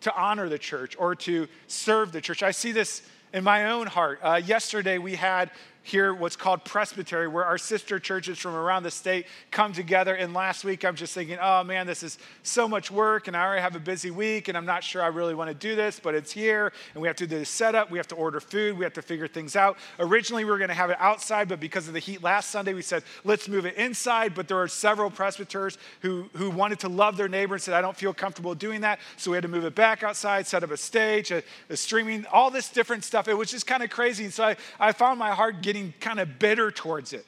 to 0.00 0.14
honor 0.14 0.48
the 0.48 0.58
church 0.58 0.96
or 0.98 1.14
to 1.14 1.48
serve 1.66 2.12
the 2.12 2.20
church. 2.20 2.42
I 2.42 2.50
see 2.50 2.72
this 2.72 3.02
in 3.32 3.44
my 3.44 3.70
own 3.70 3.86
heart. 3.86 4.20
Uh, 4.22 4.40
yesterday, 4.42 4.98
we 4.98 5.14
had 5.14 5.50
here 5.82 6.14
what's 6.14 6.36
called 6.36 6.64
presbytery 6.64 7.28
where 7.28 7.44
our 7.44 7.58
sister 7.58 7.98
churches 7.98 8.38
from 8.38 8.54
around 8.54 8.82
the 8.82 8.90
state 8.90 9.26
come 9.50 9.72
together. 9.72 10.14
And 10.14 10.34
last 10.34 10.64
week 10.64 10.84
i'm 10.84 10.96
just 10.96 11.14
thinking 11.14 11.38
oh 11.40 11.64
man 11.64 11.86
this 11.86 12.02
is 12.02 12.18
so 12.42 12.68
much 12.68 12.90
work 12.90 13.28
and 13.28 13.36
i 13.36 13.44
already 13.44 13.62
have 13.62 13.76
a 13.76 13.80
busy 13.80 14.10
week 14.10 14.48
and 14.48 14.56
i'm 14.56 14.66
not 14.66 14.84
sure 14.84 15.02
i 15.02 15.06
really 15.06 15.34
want 15.34 15.48
to 15.48 15.54
do 15.54 15.74
this 15.74 16.00
but 16.00 16.14
it's 16.14 16.32
here 16.32 16.72
and 16.94 17.02
we 17.02 17.08
have 17.08 17.16
to 17.16 17.26
do 17.26 17.38
the 17.38 17.44
setup 17.44 17.90
we 17.90 17.98
have 17.98 18.08
to 18.08 18.14
order 18.14 18.40
food 18.40 18.76
we 18.76 18.84
have 18.84 18.92
to 18.92 19.02
figure 19.02 19.28
things 19.28 19.56
out. 19.56 19.76
Originally 19.98 20.44
we 20.44 20.50
were 20.50 20.58
going 20.58 20.68
to 20.68 20.74
have 20.74 20.90
it 20.90 20.96
outside 21.00 21.48
but 21.48 21.60
because 21.60 21.88
of 21.88 21.94
the 21.94 22.00
heat 22.00 22.22
last 22.22 22.50
sunday 22.50 22.74
we 22.74 22.82
said 22.82 23.02
let's 23.24 23.48
move 23.48 23.66
it 23.66 23.74
inside 23.76 24.34
but 24.34 24.48
there 24.48 24.58
are 24.58 24.68
several 24.68 25.10
presbyters 25.10 25.78
who, 26.00 26.28
who 26.34 26.50
wanted 26.50 26.78
to 26.78 26.88
love 26.88 27.16
their 27.16 27.28
neighbor 27.28 27.54
and 27.54 27.62
said 27.62 27.74
i 27.74 27.80
don't 27.80 27.96
feel 27.96 28.14
comfortable 28.14 28.54
doing 28.54 28.80
that 28.80 28.98
so 29.16 29.30
we 29.30 29.36
had 29.36 29.42
to 29.42 29.48
move 29.48 29.64
it 29.64 29.74
back 29.74 30.02
outside 30.02 30.46
set 30.46 30.62
up 30.62 30.70
a 30.70 30.76
stage 30.76 31.30
a, 31.30 31.42
a 31.68 31.76
streaming 31.76 32.26
all 32.32 32.50
this 32.50 32.68
different 32.68 33.04
stuff. 33.04 33.28
It 33.28 33.34
was 33.34 33.50
just 33.50 33.66
kind 33.66 33.82
of 33.82 33.90
crazy 33.90 34.24
and 34.24 34.32
so 34.32 34.44
I, 34.44 34.56
I 34.78 34.92
found 34.92 35.18
my 35.18 35.30
heart 35.30 35.62
getting 35.72 35.94
kind 36.00 36.18
of 36.18 36.40
bitter 36.40 36.72
towards 36.72 37.12
it. 37.12 37.24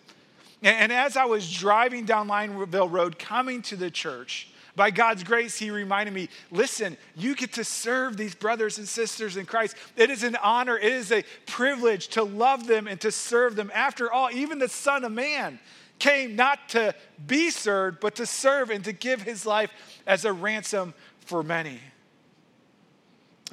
And, 0.64 0.92
as 0.92 1.16
I 1.16 1.26
was 1.26 1.52
driving 1.52 2.06
down 2.06 2.26
Lineville 2.26 2.90
Road 2.90 3.16
coming 3.16 3.62
to 3.62 3.76
the 3.76 3.88
church, 3.88 4.48
by 4.74 4.90
God's 4.90 5.22
grace, 5.22 5.56
He 5.56 5.70
reminded 5.70 6.12
me 6.12 6.28
listen, 6.50 6.96
you 7.16 7.36
get 7.36 7.52
to 7.52 7.64
serve 7.64 8.16
these 8.16 8.34
brothers 8.34 8.78
and 8.78 8.88
sisters 8.88 9.36
in 9.36 9.46
Christ. 9.46 9.76
It 9.96 10.10
is 10.10 10.24
an 10.24 10.36
honor, 10.42 10.76
it 10.76 10.92
is 10.92 11.12
a 11.12 11.22
privilege 11.46 12.08
to 12.08 12.24
love 12.24 12.66
them 12.66 12.88
and 12.88 13.00
to 13.02 13.12
serve 13.12 13.54
them. 13.54 13.70
After 13.72 14.12
all, 14.12 14.28
even 14.32 14.58
the 14.58 14.68
Son 14.68 15.04
of 15.04 15.12
Man 15.12 15.60
came 16.00 16.34
not 16.34 16.68
to 16.70 16.96
be 17.24 17.50
served, 17.50 18.00
but 18.00 18.16
to 18.16 18.26
serve 18.26 18.70
and 18.70 18.84
to 18.84 18.92
give 18.92 19.22
His 19.22 19.46
life 19.46 19.70
as 20.04 20.24
a 20.24 20.32
ransom 20.32 20.94
for 21.20 21.44
many. 21.44 21.78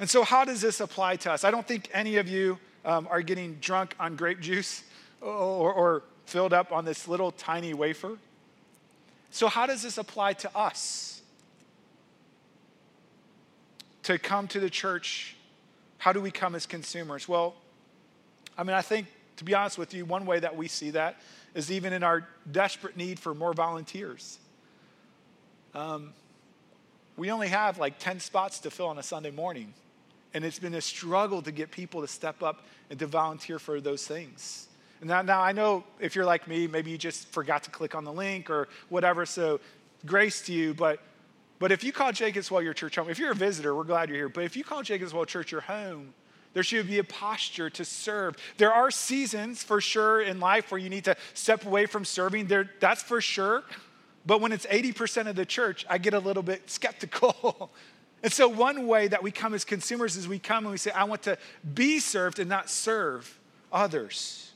And 0.00 0.10
so, 0.10 0.24
how 0.24 0.44
does 0.44 0.60
this 0.60 0.80
apply 0.80 1.16
to 1.16 1.32
us? 1.32 1.44
I 1.44 1.52
don't 1.52 1.66
think 1.66 1.88
any 1.92 2.16
of 2.16 2.28
you 2.28 2.58
um, 2.84 3.06
are 3.10 3.22
getting 3.22 3.54
drunk 3.56 3.94
on 4.00 4.16
grape 4.16 4.40
juice 4.40 4.82
or, 5.20 5.72
or 5.72 6.02
filled 6.26 6.52
up 6.52 6.72
on 6.72 6.84
this 6.84 7.08
little 7.08 7.32
tiny 7.32 7.74
wafer. 7.74 8.18
So, 9.30 9.48
how 9.48 9.66
does 9.66 9.82
this 9.82 9.98
apply 9.98 10.34
to 10.34 10.56
us? 10.56 11.22
To 14.04 14.18
come 14.18 14.48
to 14.48 14.60
the 14.60 14.70
church, 14.70 15.36
how 15.98 16.12
do 16.12 16.20
we 16.20 16.30
come 16.30 16.54
as 16.54 16.66
consumers? 16.66 17.28
Well, 17.28 17.54
I 18.56 18.64
mean, 18.64 18.74
I 18.74 18.82
think, 18.82 19.06
to 19.36 19.44
be 19.44 19.54
honest 19.54 19.78
with 19.78 19.94
you, 19.94 20.04
one 20.04 20.26
way 20.26 20.40
that 20.40 20.56
we 20.56 20.68
see 20.68 20.90
that 20.90 21.20
is 21.54 21.70
even 21.70 21.92
in 21.92 22.02
our 22.02 22.26
desperate 22.50 22.96
need 22.96 23.18
for 23.18 23.34
more 23.34 23.52
volunteers. 23.52 24.38
Um, 25.74 26.12
we 27.16 27.30
only 27.30 27.48
have 27.48 27.78
like 27.78 27.98
10 27.98 28.20
spots 28.20 28.60
to 28.60 28.70
fill 28.70 28.86
on 28.86 28.98
a 28.98 29.02
Sunday 29.02 29.30
morning, 29.30 29.74
and 30.34 30.44
it's 30.44 30.58
been 30.58 30.74
a 30.74 30.80
struggle 30.80 31.42
to 31.42 31.52
get 31.52 31.70
people 31.70 32.00
to 32.00 32.08
step 32.08 32.42
up 32.42 32.64
and 32.88 32.98
to 32.98 33.06
volunteer 33.06 33.58
for 33.58 33.80
those 33.80 34.06
things. 34.06 34.68
Now, 35.02 35.22
now, 35.22 35.40
I 35.40 35.52
know 35.52 35.84
if 35.98 36.14
you're 36.14 36.26
like 36.26 36.46
me, 36.46 36.66
maybe 36.66 36.90
you 36.90 36.98
just 36.98 37.26
forgot 37.28 37.62
to 37.64 37.70
click 37.70 37.94
on 37.94 38.04
the 38.04 38.12
link 38.12 38.50
or 38.50 38.68
whatever, 38.90 39.24
so 39.24 39.60
grace 40.04 40.42
to 40.42 40.52
you. 40.52 40.74
But, 40.74 41.00
but 41.58 41.72
if 41.72 41.82
you 41.82 41.92
call 41.92 42.12
Jacob's 42.12 42.50
Well 42.50 42.60
your 42.60 42.74
church 42.74 42.96
home, 42.96 43.08
if 43.08 43.18
you're 43.18 43.32
a 43.32 43.34
visitor, 43.34 43.74
we're 43.74 43.84
glad 43.84 44.10
you're 44.10 44.18
here. 44.18 44.28
But 44.28 44.44
if 44.44 44.56
you 44.56 44.64
call 44.64 44.82
Jacob's 44.82 45.14
Well 45.14 45.24
church 45.24 45.52
your 45.52 45.62
home, 45.62 46.12
there 46.52 46.62
should 46.62 46.86
be 46.86 46.98
a 46.98 47.04
posture 47.04 47.70
to 47.70 47.84
serve. 47.84 48.36
There 48.58 48.72
are 48.72 48.90
seasons 48.90 49.62
for 49.62 49.80
sure 49.80 50.20
in 50.20 50.38
life 50.40 50.70
where 50.70 50.78
you 50.78 50.90
need 50.90 51.04
to 51.04 51.16
step 51.32 51.64
away 51.64 51.86
from 51.86 52.04
serving. 52.04 52.46
There, 52.46 52.68
that's 52.80 53.02
for 53.02 53.20
sure. 53.20 53.62
But 54.26 54.40
when 54.40 54.52
it's 54.52 54.66
80% 54.66 55.28
of 55.28 55.36
the 55.36 55.46
church, 55.46 55.86
I 55.88 55.96
get 55.98 56.12
a 56.12 56.18
little 56.18 56.42
bit 56.42 56.68
skeptical. 56.68 57.70
and 58.22 58.32
so, 58.32 58.48
one 58.48 58.86
way 58.86 59.08
that 59.08 59.22
we 59.22 59.30
come 59.30 59.54
as 59.54 59.64
consumers 59.64 60.16
is 60.16 60.28
we 60.28 60.38
come 60.38 60.64
and 60.64 60.72
we 60.72 60.78
say, 60.78 60.90
I 60.90 61.04
want 61.04 61.22
to 61.22 61.38
be 61.74 61.98
served 62.00 62.38
and 62.38 62.48
not 62.48 62.68
serve 62.68 63.38
others. 63.72 64.52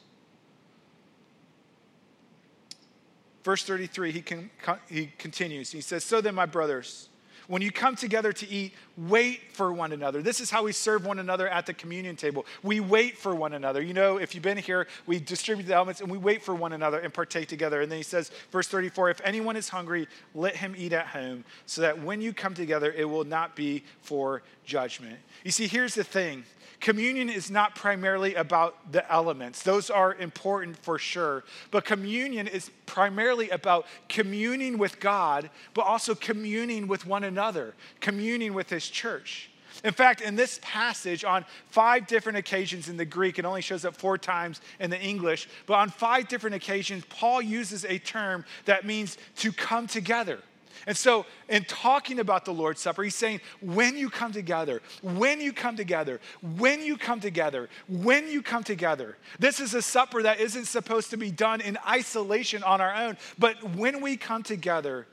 Verse 3.43 3.65
33, 3.65 4.13
he, 4.13 4.23
can, 4.23 4.51
he 4.89 5.13
continues. 5.19 5.71
He 5.71 5.81
says, 5.81 6.05
So 6.05 6.21
then, 6.21 6.35
my 6.35 6.47
brothers, 6.47 7.09
when 7.47 7.63
you 7.63 7.71
come 7.71 7.97
together 7.97 8.33
to 8.33 8.49
eat, 8.49 8.73
wait 8.97 9.41
for 9.53 9.73
one 9.73 9.93
another. 9.93 10.23
This 10.23 10.41
is 10.41 10.51
how 10.51 10.65
we 10.65 10.73
serve 10.73 11.05
one 11.05 11.19
another 11.19 11.49
at 11.49 11.67
the 11.67 11.75
communion 11.75 12.17
table. 12.17 12.47
We 12.63 12.81
wait 12.81 13.19
for 13.19 13.35
one 13.35 13.53
another. 13.53 13.83
You 13.83 13.95
know, 13.95 14.19
if 14.19 14.35
you've 14.35 14.45
been 14.45 14.59
here, 14.59 14.87
we 15.07 15.19
distribute 15.19 15.67
the 15.67 15.75
elements 15.75 16.01
and 16.01 16.11
we 16.11 16.19
wait 16.19 16.43
for 16.43 16.55
one 16.55 16.73
another 16.73 16.99
and 16.99 17.13
partake 17.13 17.49
together. 17.49 17.81
And 17.83 17.91
then 17.91 17.99
he 17.99 18.05
says, 18.05 18.31
verse 18.51 18.69
34 18.69 19.11
if 19.11 19.21
anyone 19.25 19.57
is 19.57 19.69
hungry, 19.69 20.09
let 20.35 20.57
him 20.57 20.75
eat 20.77 20.93
at 20.93 21.07
home, 21.07 21.45
so 21.67 21.83
that 21.83 22.03
when 22.03 22.21
you 22.21 22.33
come 22.33 22.55
together, 22.55 22.93
it 22.93 23.05
will 23.05 23.25
not 23.25 23.57
be 23.57 23.85
for 24.03 24.43
judgment. 24.65 25.19
You 25.45 25.51
see, 25.51 25.67
here's 25.67 25.95
the 25.95 26.05
thing 26.05 26.45
communion 26.85 27.31
is 27.31 27.51
not 27.51 27.75
primarily 27.75 28.35
about 28.35 28.93
the 28.93 29.11
elements, 29.11 29.63
those 29.63 29.89
are 29.89 30.15
important 30.17 30.77
for 30.77 30.99
sure. 30.99 31.43
But 31.71 31.87
communion 31.87 32.47
is 32.47 32.71
primarily 32.85 33.49
about 33.49 33.87
communing 34.11 34.77
with 34.77 35.01
God, 35.01 35.49
but 35.73 35.87
also 35.87 36.15
communing 36.15 36.87
with 36.87 37.07
one 37.07 37.25
another, 37.25 37.75
communing 38.01 38.53
with 38.53 38.69
His 38.69 38.87
church. 38.87 39.49
In 39.83 39.95
fact, 39.95 40.21
in 40.21 40.37
this 40.37 40.61
passage, 40.63 41.25
on 41.25 41.47
five 41.71 42.07
different 42.07 42.37
occasions 42.37 42.91
in 42.91 42.99
the 42.99 43.07
Greek, 43.07 43.39
it 43.39 43.47
only 43.47 43.63
shows 43.63 43.87
up 43.87 43.97
four 43.97 44.19
times 44.19 44.61
in 44.79 44.91
the 44.91 45.01
English, 45.01 45.49
but 45.65 45.75
on 45.75 45.89
five 45.89 46.29
different 46.29 46.55
occasions, 46.55 47.03
Paul 47.09 47.41
uses 47.41 47.87
a 47.87 47.99
term 47.99 48.45
that 48.67 48.85
means 48.85 49.17
to 49.37 49.53
come 49.53 49.87
together. 49.87 50.39
And 50.87 50.97
so, 50.97 51.27
in 51.49 51.65
talking 51.65 52.19
about 52.19 52.45
the 52.45 52.53
Lord's 52.53 52.81
Supper, 52.81 53.03
he's 53.03 53.15
saying, 53.15 53.41
when 53.61 53.97
you 53.97 54.11
come 54.11 54.33
together, 54.33 54.83
when 55.03 55.41
you 55.41 55.53
come 55.53 55.77
together, 55.77 56.21
when 56.57 56.83
you 56.83 56.97
come 56.97 57.21
together, 57.21 57.69
when 57.89 58.29
you 58.29 58.43
come 58.43 58.65
together. 58.65 59.17
This 59.39 59.61
is 59.61 59.75
a 59.75 59.83
supper 59.83 60.23
that 60.23 60.41
isn't 60.41 60.67
supposed 60.67 61.11
to 61.11 61.17
be 61.17 61.31
done 61.31 61.61
in 61.61 61.79
isolation 61.87 62.63
on 62.63 62.81
our 62.81 62.95
own, 62.95 63.17
but 63.39 63.63
when 63.77 64.01
we 64.01 64.17
come 64.17 64.43
together 64.43 65.07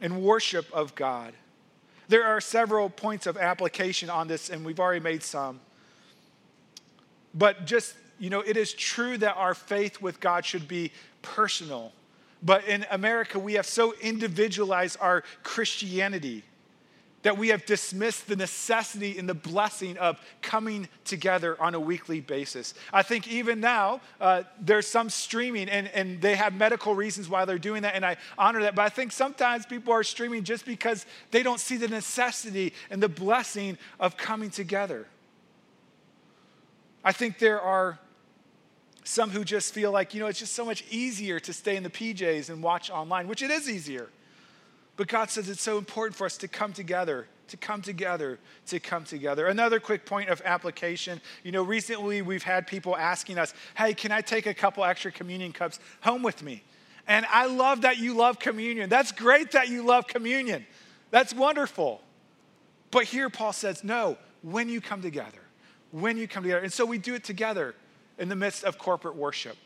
in 0.00 0.22
worship 0.22 0.66
of 0.72 0.94
God. 0.94 1.34
There 2.08 2.24
are 2.24 2.40
several 2.40 2.90
points 2.90 3.26
of 3.26 3.36
application 3.36 4.10
on 4.10 4.26
this, 4.26 4.50
and 4.50 4.64
we've 4.64 4.80
already 4.80 5.00
made 5.00 5.22
some. 5.22 5.60
But 7.34 7.66
just, 7.66 7.94
you 8.18 8.30
know, 8.30 8.40
it 8.40 8.56
is 8.56 8.72
true 8.72 9.16
that 9.18 9.36
our 9.36 9.54
faith 9.54 10.00
with 10.00 10.18
God 10.18 10.44
should 10.44 10.66
be 10.66 10.90
personal 11.22 11.92
but 12.42 12.64
in 12.66 12.86
America, 12.90 13.38
we 13.38 13.54
have 13.54 13.66
so 13.66 13.94
individualized 14.00 14.96
our 15.00 15.24
Christianity 15.42 16.44
that 17.22 17.36
we 17.36 17.48
have 17.48 17.66
dismissed 17.66 18.28
the 18.28 18.36
necessity 18.36 19.18
and 19.18 19.28
the 19.28 19.34
blessing 19.34 19.98
of 19.98 20.18
coming 20.40 20.88
together 21.04 21.60
on 21.60 21.74
a 21.74 21.80
weekly 21.80 22.20
basis. 22.20 22.72
I 22.92 23.02
think 23.02 23.28
even 23.28 23.60
now, 23.60 24.00
uh, 24.20 24.44
there's 24.58 24.86
some 24.86 25.10
streaming, 25.10 25.68
and, 25.68 25.88
and 25.88 26.20
they 26.22 26.34
have 26.36 26.54
medical 26.54 26.94
reasons 26.94 27.28
why 27.28 27.44
they're 27.44 27.58
doing 27.58 27.82
that, 27.82 27.94
and 27.94 28.06
I 28.06 28.16
honor 28.38 28.62
that. 28.62 28.74
But 28.74 28.82
I 28.82 28.88
think 28.88 29.12
sometimes 29.12 29.66
people 29.66 29.92
are 29.92 30.02
streaming 30.02 30.44
just 30.44 30.64
because 30.64 31.04
they 31.30 31.42
don't 31.42 31.60
see 31.60 31.76
the 31.76 31.88
necessity 31.88 32.72
and 32.88 33.02
the 33.02 33.08
blessing 33.08 33.76
of 33.98 34.16
coming 34.16 34.48
together. 34.48 35.06
I 37.04 37.12
think 37.12 37.38
there 37.38 37.60
are 37.60 37.98
some 39.04 39.30
who 39.30 39.44
just 39.44 39.72
feel 39.72 39.90
like, 39.90 40.14
you 40.14 40.20
know, 40.20 40.26
it's 40.26 40.38
just 40.38 40.54
so 40.54 40.64
much 40.64 40.84
easier 40.90 41.40
to 41.40 41.52
stay 41.52 41.76
in 41.76 41.82
the 41.82 41.90
PJs 41.90 42.50
and 42.50 42.62
watch 42.62 42.90
online, 42.90 43.28
which 43.28 43.42
it 43.42 43.50
is 43.50 43.68
easier. 43.68 44.08
But 44.96 45.08
God 45.08 45.30
says 45.30 45.48
it's 45.48 45.62
so 45.62 45.78
important 45.78 46.14
for 46.14 46.26
us 46.26 46.36
to 46.38 46.48
come 46.48 46.72
together, 46.72 47.26
to 47.48 47.56
come 47.56 47.80
together, 47.80 48.38
to 48.66 48.78
come 48.78 49.04
together. 49.04 49.46
Another 49.46 49.80
quick 49.80 50.04
point 50.04 50.28
of 50.28 50.42
application. 50.44 51.20
You 51.42 51.52
know, 51.52 51.62
recently 51.62 52.20
we've 52.20 52.42
had 52.42 52.66
people 52.66 52.96
asking 52.96 53.38
us, 53.38 53.54
hey, 53.76 53.94
can 53.94 54.12
I 54.12 54.20
take 54.20 54.44
a 54.46 54.52
couple 54.52 54.84
extra 54.84 55.10
communion 55.10 55.52
cups 55.52 55.80
home 56.02 56.22
with 56.22 56.42
me? 56.42 56.62
And 57.06 57.24
I 57.30 57.46
love 57.46 57.80
that 57.82 57.98
you 57.98 58.14
love 58.14 58.38
communion. 58.38 58.90
That's 58.90 59.10
great 59.10 59.52
that 59.52 59.68
you 59.68 59.82
love 59.82 60.06
communion. 60.06 60.66
That's 61.10 61.34
wonderful. 61.34 62.02
But 62.90 63.04
here 63.04 63.30
Paul 63.30 63.52
says, 63.52 63.82
no, 63.82 64.18
when 64.42 64.68
you 64.68 64.80
come 64.80 65.02
together, 65.02 65.40
when 65.92 66.16
you 66.16 66.28
come 66.28 66.42
together. 66.42 66.62
And 66.62 66.72
so 66.72 66.84
we 66.84 66.98
do 66.98 67.14
it 67.14 67.24
together 67.24 67.74
in 68.20 68.28
the 68.28 68.36
midst 68.36 68.62
of 68.62 68.78
corporate 68.78 69.16
worship. 69.16 69.56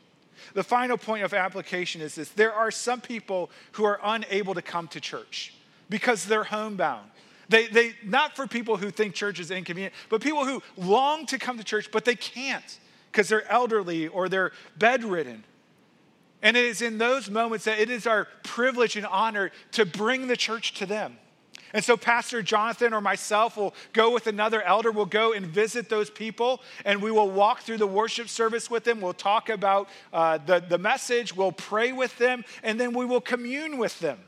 The 0.54 0.62
final 0.62 0.96
point 0.96 1.24
of 1.24 1.34
application 1.34 2.00
is 2.00 2.14
this 2.14 2.30
there 2.30 2.52
are 2.52 2.70
some 2.70 3.00
people 3.00 3.50
who 3.72 3.84
are 3.84 4.00
unable 4.02 4.54
to 4.54 4.62
come 4.62 4.88
to 4.88 5.00
church 5.00 5.54
because 5.90 6.24
they're 6.24 6.44
homebound. 6.44 7.10
They, 7.48 7.66
they, 7.66 7.94
not 8.02 8.36
for 8.36 8.46
people 8.46 8.78
who 8.78 8.90
think 8.90 9.14
church 9.14 9.38
is 9.38 9.50
inconvenient, 9.50 9.94
but 10.08 10.22
people 10.22 10.46
who 10.46 10.62
long 10.78 11.26
to 11.26 11.38
come 11.38 11.58
to 11.58 11.64
church, 11.64 11.90
but 11.92 12.06
they 12.06 12.14
can't 12.14 12.78
because 13.12 13.28
they're 13.28 13.50
elderly 13.50 14.08
or 14.08 14.28
they're 14.28 14.52
bedridden. 14.78 15.44
And 16.42 16.56
it 16.56 16.64
is 16.64 16.80
in 16.80 16.98
those 16.98 17.30
moments 17.30 17.64
that 17.66 17.78
it 17.78 17.90
is 17.90 18.06
our 18.06 18.28
privilege 18.42 18.96
and 18.96 19.06
honor 19.06 19.50
to 19.72 19.84
bring 19.84 20.26
the 20.26 20.36
church 20.36 20.74
to 20.74 20.86
them. 20.86 21.18
And 21.74 21.84
so, 21.84 21.96
Pastor 21.96 22.40
Jonathan 22.40 22.94
or 22.94 23.00
myself 23.00 23.56
will 23.56 23.74
go 23.92 24.12
with 24.12 24.28
another 24.28 24.62
elder. 24.62 24.92
We'll 24.92 25.06
go 25.06 25.32
and 25.32 25.44
visit 25.44 25.88
those 25.88 26.08
people 26.08 26.62
and 26.84 27.02
we 27.02 27.10
will 27.10 27.28
walk 27.28 27.62
through 27.62 27.78
the 27.78 27.86
worship 27.86 28.28
service 28.28 28.70
with 28.70 28.84
them. 28.84 29.00
We'll 29.00 29.12
talk 29.12 29.48
about 29.48 29.88
uh, 30.12 30.38
the, 30.38 30.60
the 30.60 30.78
message, 30.78 31.34
we'll 31.34 31.50
pray 31.50 31.90
with 31.90 32.16
them, 32.16 32.44
and 32.62 32.80
then 32.80 32.94
we 32.94 33.04
will 33.04 33.20
commune 33.20 33.76
with 33.76 33.98
them. 33.98 34.20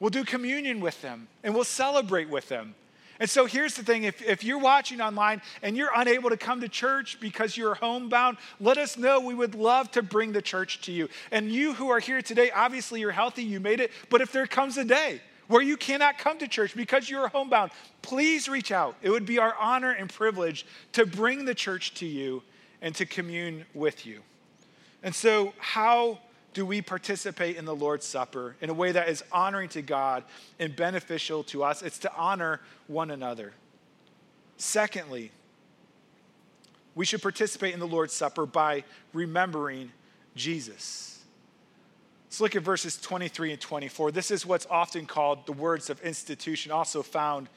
We'll 0.00 0.10
do 0.10 0.22
communion 0.22 0.80
with 0.80 1.00
them 1.00 1.28
and 1.42 1.54
we'll 1.54 1.64
celebrate 1.64 2.28
with 2.28 2.50
them. 2.50 2.74
And 3.20 3.30
so 3.30 3.46
here's 3.46 3.74
the 3.74 3.82
thing 3.82 4.02
if, 4.02 4.20
if 4.20 4.44
you're 4.44 4.58
watching 4.58 5.00
online 5.00 5.40
and 5.62 5.78
you're 5.78 5.92
unable 5.96 6.28
to 6.28 6.36
come 6.36 6.60
to 6.60 6.68
church 6.68 7.20
because 7.20 7.56
you're 7.56 7.74
homebound, 7.74 8.36
let 8.60 8.76
us 8.76 8.98
know. 8.98 9.18
We 9.18 9.34
would 9.34 9.54
love 9.54 9.90
to 9.92 10.02
bring 10.02 10.32
the 10.32 10.42
church 10.42 10.82
to 10.82 10.92
you. 10.92 11.08
And 11.30 11.50
you 11.50 11.72
who 11.72 11.88
are 11.88 12.00
here 12.00 12.20
today, 12.20 12.50
obviously 12.50 13.00
you're 13.00 13.12
healthy, 13.12 13.44
you 13.44 13.60
made 13.60 13.80
it, 13.80 13.92
but 14.10 14.20
if 14.20 14.30
there 14.30 14.46
comes 14.46 14.76
a 14.76 14.84
day 14.84 15.22
where 15.48 15.62
you 15.62 15.76
cannot 15.76 16.18
come 16.18 16.38
to 16.38 16.48
church 16.48 16.74
because 16.74 17.08
you're 17.08 17.28
homebound, 17.28 17.70
please 18.02 18.48
reach 18.48 18.72
out. 18.72 18.96
It 19.02 19.10
would 19.10 19.26
be 19.26 19.38
our 19.38 19.54
honor 19.58 19.90
and 19.90 20.08
privilege 20.08 20.66
to 20.92 21.06
bring 21.06 21.44
the 21.44 21.54
church 21.54 21.94
to 21.94 22.06
you 22.06 22.42
and 22.80 22.94
to 22.96 23.06
commune 23.06 23.64
with 23.74 24.06
you. 24.06 24.20
And 25.02 25.14
so, 25.14 25.52
how 25.58 26.18
do 26.54 26.64
we 26.64 26.80
participate 26.80 27.56
in 27.56 27.64
the 27.64 27.74
Lord's 27.74 28.06
Supper 28.06 28.56
in 28.60 28.70
a 28.70 28.74
way 28.74 28.92
that 28.92 29.08
is 29.08 29.22
honoring 29.32 29.68
to 29.70 29.82
God 29.82 30.24
and 30.58 30.74
beneficial 30.74 31.42
to 31.44 31.64
us? 31.64 31.82
It's 31.82 31.98
to 32.00 32.14
honor 32.14 32.60
one 32.86 33.10
another. 33.10 33.52
Secondly, 34.56 35.30
we 36.94 37.04
should 37.04 37.22
participate 37.22 37.74
in 37.74 37.80
the 37.80 37.86
Lord's 37.86 38.14
Supper 38.14 38.46
by 38.46 38.84
remembering 39.12 39.90
Jesus. 40.36 41.13
Let's 42.34 42.40
look 42.40 42.56
at 42.56 42.62
verses 42.62 42.96
23 42.96 43.52
and 43.52 43.60
24. 43.60 44.10
This 44.10 44.32
is 44.32 44.44
what's 44.44 44.66
often 44.68 45.06
called 45.06 45.46
the 45.46 45.52
words 45.52 45.88
of 45.88 46.00
institution, 46.00 46.72
also 46.72 47.00
found 47.00 47.48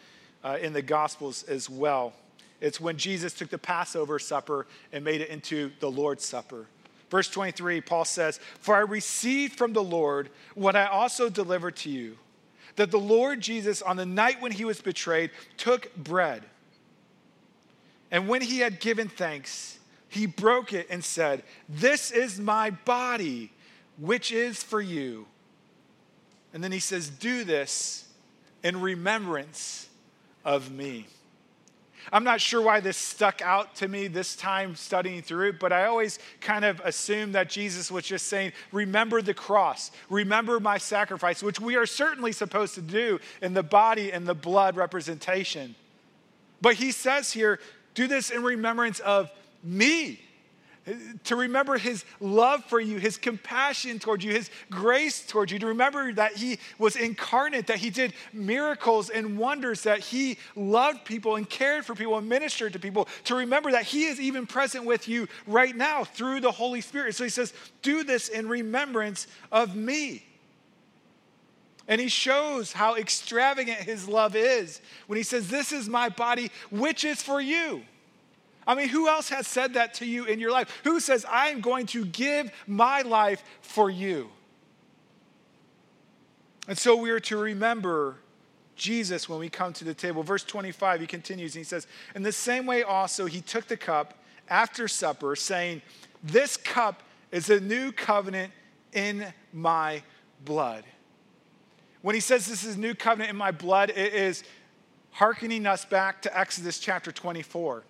uh, 0.43 0.59
in 0.61 0.71
the 0.71 0.83
Gospels 0.83 1.41
as 1.45 1.67
well. 1.67 2.13
It's 2.61 2.79
when 2.79 2.95
Jesus 2.95 3.33
took 3.33 3.49
the 3.49 3.57
Passover 3.57 4.19
supper 4.19 4.67
and 4.93 5.03
made 5.03 5.21
it 5.21 5.29
into 5.29 5.71
the 5.79 5.89
Lord's 5.89 6.23
Supper. 6.25 6.67
Verse 7.09 7.27
23, 7.27 7.81
Paul 7.81 8.05
says, 8.05 8.39
For 8.59 8.75
I 8.75 8.81
received 8.81 9.57
from 9.57 9.73
the 9.73 9.81
Lord 9.81 10.29
what 10.53 10.75
I 10.75 10.85
also 10.85 11.27
delivered 11.27 11.75
to 11.77 11.89
you 11.89 12.15
that 12.75 12.91
the 12.91 12.99
Lord 12.99 13.41
Jesus, 13.41 13.81
on 13.81 13.97
the 13.97 14.05
night 14.05 14.39
when 14.43 14.51
he 14.51 14.63
was 14.63 14.79
betrayed, 14.79 15.31
took 15.57 15.95
bread. 15.95 16.43
And 18.11 18.27
when 18.29 18.43
he 18.43 18.59
had 18.59 18.79
given 18.79 19.09
thanks, 19.09 19.79
he 20.07 20.27
broke 20.27 20.71
it 20.71 20.85
and 20.91 21.03
said, 21.03 21.41
This 21.67 22.11
is 22.11 22.39
my 22.39 22.69
body 22.69 23.53
which 23.97 24.31
is 24.31 24.63
for 24.63 24.81
you. 24.81 25.25
And 26.53 26.63
then 26.63 26.71
he 26.71 26.79
says, 26.79 27.09
Do 27.09 27.43
this 27.43 28.07
in 28.63 28.81
remembrance 28.81 29.87
of 30.45 30.71
me. 30.71 31.07
I'm 32.11 32.23
not 32.23 32.39
sure 32.39 32.61
why 32.61 32.79
this 32.79 32.95
stuck 32.95 33.41
out 33.41 33.75
to 33.75 33.87
me 33.87 34.07
this 34.07 34.35
time 34.35 34.75
studying 34.75 35.21
through 35.21 35.49
it, 35.49 35.59
but 35.59 35.73
I 35.73 35.85
always 35.85 36.19
kind 36.39 36.63
of 36.63 36.79
assumed 36.85 37.35
that 37.35 37.49
Jesus 37.49 37.91
was 37.91 38.05
just 38.05 38.27
saying, 38.27 38.53
Remember 38.71 39.21
the 39.21 39.33
cross, 39.33 39.91
remember 40.09 40.59
my 40.59 40.77
sacrifice, 40.77 41.43
which 41.43 41.59
we 41.59 41.75
are 41.75 41.85
certainly 41.85 42.31
supposed 42.31 42.75
to 42.75 42.81
do 42.81 43.19
in 43.41 43.53
the 43.53 43.63
body 43.63 44.11
and 44.11 44.25
the 44.25 44.33
blood 44.33 44.77
representation. 44.77 45.75
But 46.61 46.75
he 46.75 46.91
says 46.91 47.33
here, 47.33 47.59
Do 47.93 48.07
this 48.07 48.29
in 48.29 48.43
remembrance 48.43 48.99
of 48.99 49.29
me 49.63 50.21
to 51.25 51.35
remember 51.35 51.77
his 51.77 52.05
love 52.19 52.63
for 52.65 52.79
you, 52.79 52.97
his 52.97 53.17
compassion 53.17 53.99
towards 53.99 54.23
you, 54.23 54.31
his 54.31 54.49
grace 54.69 55.25
towards 55.25 55.51
you, 55.51 55.59
to 55.59 55.67
remember 55.67 56.13
that 56.13 56.33
he 56.33 56.59
was 56.77 56.95
incarnate, 56.95 57.67
that 57.67 57.77
he 57.77 57.89
did 57.89 58.13
miracles 58.31 59.09
and 59.09 59.37
wonders, 59.37 59.83
that 59.83 59.99
he 59.99 60.37
loved 60.55 61.03
people 61.03 61.35
and 61.35 61.49
cared 61.49 61.85
for 61.85 61.95
people 61.95 62.17
and 62.17 62.29
ministered 62.29 62.73
to 62.73 62.79
people, 62.79 63.07
to 63.25 63.35
remember 63.35 63.71
that 63.71 63.83
he 63.83 64.05
is 64.05 64.19
even 64.19 64.47
present 64.47 64.85
with 64.85 65.07
you 65.07 65.27
right 65.45 65.75
now 65.75 66.03
through 66.03 66.39
the 66.39 66.51
Holy 66.51 66.81
Spirit. 66.81 67.15
So 67.15 67.23
he 67.23 67.29
says, 67.29 67.53
Do 67.81 68.03
this 68.03 68.29
in 68.29 68.47
remembrance 68.47 69.27
of 69.51 69.75
me. 69.75 70.23
And 71.89 72.01
he 72.01 72.09
shows 72.09 72.73
how 72.73 72.95
extravagant 72.95 73.79
his 73.79 74.09
love 74.09 74.35
is 74.35 74.81
when 75.07 75.17
he 75.17 75.23
says, 75.23 75.49
This 75.49 75.71
is 75.71 75.87
my 75.89 76.09
body, 76.09 76.51
which 76.69 77.03
is 77.03 77.21
for 77.21 77.41
you. 77.41 77.83
I 78.67 78.75
mean, 78.75 78.89
who 78.89 79.07
else 79.07 79.29
has 79.29 79.47
said 79.47 79.75
that 79.75 79.93
to 79.95 80.05
you 80.05 80.25
in 80.25 80.39
your 80.39 80.51
life? 80.51 80.81
Who 80.83 80.99
says, 80.99 81.25
I'm 81.29 81.61
going 81.61 81.85
to 81.87 82.05
give 82.05 82.51
my 82.67 83.01
life 83.01 83.41
for 83.61 83.89
you? 83.89 84.29
And 86.67 86.77
so 86.77 86.97
we 86.97 87.09
are 87.11 87.21
to 87.21 87.37
remember 87.37 88.17
Jesus 88.75 89.29
when 89.29 89.39
we 89.39 89.49
come 89.49 89.71
to 89.73 89.85
the 89.85 89.93
table. 89.93 90.21
Verse 90.21 90.43
25, 90.43 90.99
he 90.99 91.07
continues 91.07 91.55
and 91.55 91.61
he 91.61 91.63
says, 91.63 91.87
In 92.13 92.23
the 92.23 92.31
same 92.33 92.65
way 92.65 92.83
also, 92.83 93.25
he 93.25 93.39
took 93.39 93.67
the 93.67 93.77
cup 93.77 94.15
after 94.49 94.89
supper, 94.89 95.37
saying, 95.37 95.81
This 96.21 96.57
cup 96.57 97.03
is 97.31 97.49
a 97.49 97.61
new 97.61 97.93
covenant 97.93 98.51
in 98.91 99.25
my 99.53 100.03
blood. 100.43 100.83
When 102.01 102.15
he 102.15 102.21
says 102.21 102.47
this 102.47 102.63
is 102.63 102.75
a 102.75 102.79
new 102.79 102.93
covenant 102.93 103.31
in 103.31 103.37
my 103.37 103.51
blood, 103.51 103.89
it 103.89 104.13
is 104.13 104.43
hearkening 105.11 105.65
us 105.65 105.83
back 105.85 106.21
to 106.23 106.37
Exodus 106.37 106.79
chapter 106.79 107.11
24. 107.11 107.83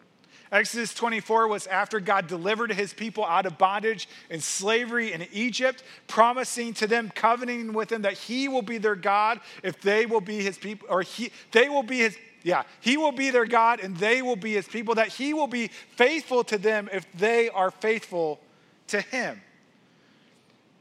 Exodus 0.52 0.94
24 0.94 1.48
was 1.48 1.68
after 1.68 2.00
God 2.00 2.28
delivered 2.28 2.72
his 2.72 2.94
people 2.94 3.26
out 3.26 3.46
of 3.46 3.58
bondage 3.58 4.08
and 4.30 4.42
slavery 4.42 5.12
in 5.12 5.28
Egypt, 5.34 5.84
promising 6.08 6.74
to 6.76 6.88
them, 6.88 7.12
covenanting 7.14 7.74
with 7.74 7.90
them 7.90 8.04
that 8.04 8.14
he 8.14 8.48
will 8.48 8.62
be 8.62 8.78
their 8.78 8.96
God 8.96 9.40
if 9.64 9.82
they 9.82 10.06
will 10.06 10.22
be 10.22 10.42
his 10.42 10.58
people, 10.58 10.88
or 10.90 11.02
he, 11.02 11.32
they 11.52 11.68
will 11.68 11.84
be 11.84 12.00
his, 12.00 12.18
yeah, 12.44 12.64
he 12.80 12.96
will 12.96 13.12
be 13.12 13.30
their 13.30 13.46
God 13.46 13.82
and 13.82 13.98
they 13.98 14.22
will 14.22 14.38
be 14.38 14.54
his 14.54 14.68
people, 14.68 14.96
that 14.96 15.10
he 15.10 15.34
will 15.34 15.48
be 15.48 15.68
faithful 15.68 16.44
to 16.46 16.58
them 16.58 16.88
if 16.94 17.06
they 17.14 17.50
are 17.50 17.72
faithful 17.72 18.40
to 18.88 19.02
him. 19.02 19.42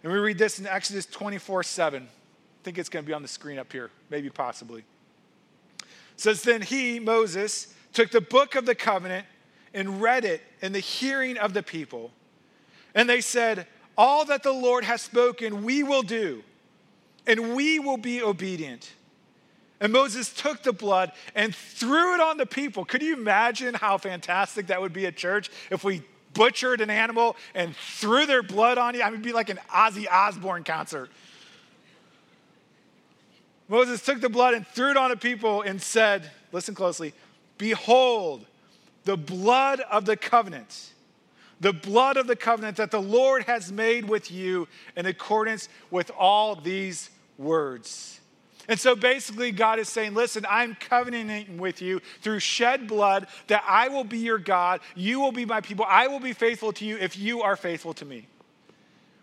And 0.05 0.13
we 0.13 0.19
read 0.21 0.39
this 0.39 0.61
in 0.61 0.67
Exodus 0.67 1.07
24 1.07 1.65
7. 1.65 2.05
I 2.05 2.09
think 2.63 2.79
it's 2.79 2.89
going 2.89 3.05
to 3.05 3.07
be 3.07 3.13
on 3.13 3.23
the 3.23 3.29
screen 3.29 3.59
up 3.59 3.73
here, 3.73 3.91
maybe 4.11 4.31
possibly. 4.31 4.85
It 5.81 5.87
says, 6.17 6.43
Then 6.43 6.63
he, 6.63 7.01
Moses, 7.01 7.75
took 7.93 8.13
the 8.13 8.21
book 8.21 8.55
of 8.55 8.67
the 8.67 8.75
covenant 8.75 9.27
and 9.75 10.01
read 10.01 10.25
it 10.25 10.43
in 10.63 10.73
the 10.73 10.81
hearing 10.81 11.37
of 11.39 11.53
the 11.55 11.63
people. 11.63 12.11
And 12.95 13.09
they 13.09 13.21
said, 13.21 13.67
All 13.97 14.25
that 14.27 14.43
the 14.43 14.53
Lord 14.53 14.85
has 14.85 15.03
spoken, 15.03 15.65
we 15.65 15.83
will 15.83 16.03
do, 16.03 16.43
and 17.27 17.55
we 17.55 17.79
will 17.79 17.97
be 17.97 18.23
obedient. 18.23 18.93
And 19.81 19.93
Moses 19.93 20.33
took 20.33 20.63
the 20.63 20.73
blood 20.73 21.13
and 21.35 21.55
threw 21.55 22.15
it 22.15 22.21
on 22.21 22.39
the 22.39 22.47
people. 22.47 22.85
Could 22.85 23.03
you 23.03 23.15
imagine 23.15 23.75
how 23.75 23.99
fantastic 23.99 24.69
that 24.69 24.81
would 24.81 24.93
be 24.93 25.07
at 25.07 25.17
church 25.17 25.51
if 25.71 25.85
we 25.85 26.03
butchered 26.33 26.81
an 26.81 26.89
animal 26.89 27.37
and 27.55 27.77
threw 27.77 28.25
their 28.25 28.43
blood 28.43 28.79
on 28.79 28.95
you? 28.95 29.03
I 29.03 29.11
mean, 29.11 29.21
be 29.21 29.33
like 29.33 29.51
an 29.51 29.61
Ozzy 29.71 30.07
Osbourne 30.11 30.65
concert. 30.65 31.11
Moses 33.69 34.01
took 34.03 34.21
the 34.21 34.29
blood 34.29 34.55
and 34.55 34.67
threw 34.67 34.91
it 34.91 34.97
on 34.97 35.11
the 35.11 35.17
people 35.17 35.63
and 35.63 35.83
said, 35.83 36.31
Listen 36.53 36.75
closely, 36.75 37.13
Behold, 37.59 38.47
the 39.07 39.17
blood 39.17 39.81
of 39.81 40.05
the 40.05 40.17
covenant, 40.17 40.93
the 41.61 41.73
blood 41.73 42.17
of 42.19 42.27
the 42.27 42.37
covenant 42.37 42.77
that 42.77 42.91
the 42.91 43.01
Lord 43.01 43.45
has 43.45 43.73
made 43.73 44.07
with 44.07 44.31
you 44.31 44.69
in 44.97 45.07
accordance 45.07 45.69
with 45.91 46.11
all 46.19 46.57
these 46.57 47.09
words. 47.39 48.21
And 48.69 48.79
so 48.81 48.97
basically, 48.97 49.53
God 49.53 49.79
is 49.79 49.89
saying, 49.89 50.15
Listen, 50.15 50.45
I'm 50.51 50.75
covenanting 50.75 51.57
with 51.57 51.81
you 51.81 52.01
through 52.21 52.41
shed 52.41 52.89
blood 52.89 53.29
that 53.47 53.63
I 53.67 53.89
will 53.89 54.03
be 54.03 54.19
your 54.19 54.39
God. 54.39 54.81
You 54.97 55.21
will 55.21 55.31
be 55.31 55.45
my 55.45 55.61
people. 55.61 55.87
I 55.89 56.09
will 56.09 56.19
be 56.19 56.33
faithful 56.33 56.73
to 56.73 56.85
you 56.85 56.97
if 56.99 57.17
you 57.17 57.43
are 57.43 57.55
faithful 57.55 57.95
to 57.95 58.05
me. 58.05 58.27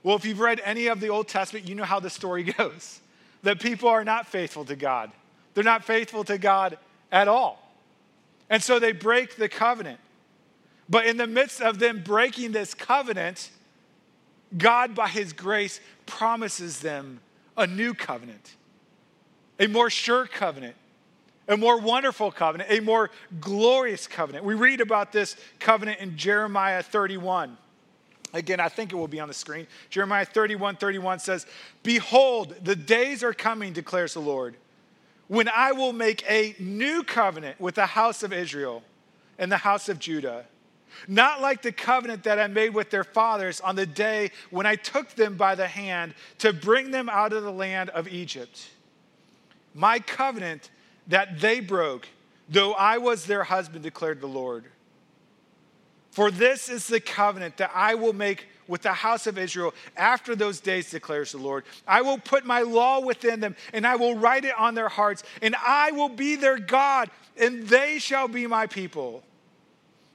Well, 0.02 0.16
if 0.16 0.24
you've 0.24 0.40
read 0.40 0.62
any 0.64 0.88
of 0.88 1.02
the 1.02 1.10
Old 1.10 1.28
Testament, 1.28 1.68
you 1.68 1.76
know 1.76 1.84
how 1.84 2.00
the 2.00 2.10
story 2.10 2.44
goes 2.58 3.02
that 3.44 3.60
people 3.60 3.90
are 3.90 4.06
not 4.06 4.28
faithful 4.28 4.64
to 4.64 4.78
God. 4.78 5.12
They're 5.54 5.64
not 5.66 5.84
faithful 5.84 6.24
to 6.24 6.38
God 6.38 6.78
at 7.12 7.28
all. 7.28 7.63
And 8.50 8.62
so 8.62 8.80
they 8.80 8.92
break 8.92 9.36
the 9.36 9.50
covenant. 9.50 10.00
But 10.90 11.06
in 11.06 11.18
the 11.18 11.28
midst 11.28 11.62
of 11.62 11.80
them 11.80 12.04
breaking 12.04 12.52
this 12.52 12.74
covenant, 12.74 13.50
God, 14.58 14.94
by 14.94 15.08
his 15.08 15.34
grace, 15.34 15.80
promises 16.06 16.80
them 16.80 17.20
a 17.58 17.66
new 17.66 17.94
covenant, 17.94 18.56
a 19.60 19.68
more 19.68 19.90
sure 19.90 20.28
covenant, 20.28 20.76
a 21.48 21.58
more 21.58 21.80
wonderful 21.80 22.32
covenant, 22.32 22.70
a 22.72 22.80
more 22.80 23.10
glorious 23.40 24.08
covenant. 24.08 24.46
We 24.46 24.54
read 24.54 24.82
about 24.82 25.12
this 25.12 25.36
covenant 25.60 26.00
in 26.00 26.18
Jeremiah 26.18 26.84
31. 26.84 27.58
Again, 28.34 28.60
I 28.60 28.70
think 28.70 28.92
it 28.92 28.96
will 28.96 29.08
be 29.08 29.20
on 29.20 29.28
the 29.28 29.34
screen. 29.34 29.68
Jeremiah 29.90 30.26
31 30.26 30.78
31 30.78 31.20
says, 31.20 31.46
Behold, 31.84 32.56
the 32.64 32.76
days 32.76 33.24
are 33.24 33.34
coming, 33.34 33.74
declares 33.74 34.14
the 34.14 34.22
Lord 34.22 34.56
when 35.28 35.48
I 35.48 35.72
will 35.72 35.94
make 35.94 36.24
a 36.30 36.56
new 36.60 37.04
covenant 37.04 37.60
with 37.60 37.76
the 37.76 37.86
house 37.86 38.24
of 38.24 38.34
Israel 38.34 38.84
and 39.38 39.52
the 39.52 39.58
house 39.58 39.90
of 39.90 40.00
Judah. 40.00 40.46
Not 41.08 41.42
like 41.42 41.62
the 41.62 41.72
covenant 41.72 42.24
that 42.24 42.40
I 42.40 42.48
made 42.48 42.74
with 42.74 42.90
their 42.90 43.04
fathers 43.04 43.60
on 43.62 43.76
the 43.76 43.86
day 43.86 44.32
when 44.52 44.66
I 44.66 44.76
took 44.76 45.10
them 45.10 45.36
by 45.36 45.56
the 45.56 45.68
hand 45.68 46.14
to 46.40 46.54
bring 46.54 46.92
them 46.92 47.10
out 47.10 47.34
of 47.34 47.44
the 47.44 47.52
land 47.52 47.90
of 47.90 48.08
Egypt. 48.08 48.70
My 49.74 50.00
covenant 50.00 50.70
that 51.08 51.40
they 51.40 51.60
broke, 51.60 52.08
though 52.48 52.74
I 52.74 53.00
was 53.00 53.26
their 53.26 53.44
husband, 53.44 53.84
declared 53.84 54.22
the 54.22 54.28
Lord. 54.28 54.66
For 56.12 56.30
this 56.30 56.70
is 56.70 56.88
the 56.88 57.00
covenant 57.00 57.58
that 57.58 57.72
I 57.74 57.96
will 57.96 58.14
make 58.14 58.48
with 58.68 58.82
the 58.82 58.94
house 58.94 59.28
of 59.28 59.38
Israel 59.38 59.74
after 59.98 60.36
those 60.36 60.60
days, 60.60 60.92
declares 60.92 61.32
the 61.32 61.38
Lord. 61.38 61.64
I 61.88 62.02
will 62.02 62.18
put 62.18 62.46
my 62.46 62.62
law 62.62 63.00
within 63.00 63.40
them, 63.40 63.56
and 63.74 63.86
I 63.86 63.96
will 63.96 64.16
write 64.16 64.46
it 64.46 64.58
on 64.58 64.76
their 64.76 64.90
hearts, 64.90 65.24
and 65.42 65.56
I 65.56 65.92
will 65.92 66.10
be 66.10 66.36
their 66.36 66.58
God, 66.58 67.10
and 67.38 67.68
they 67.68 68.00
shall 68.00 68.28
be 68.28 68.48
my 68.48 68.68
people. 68.68 69.24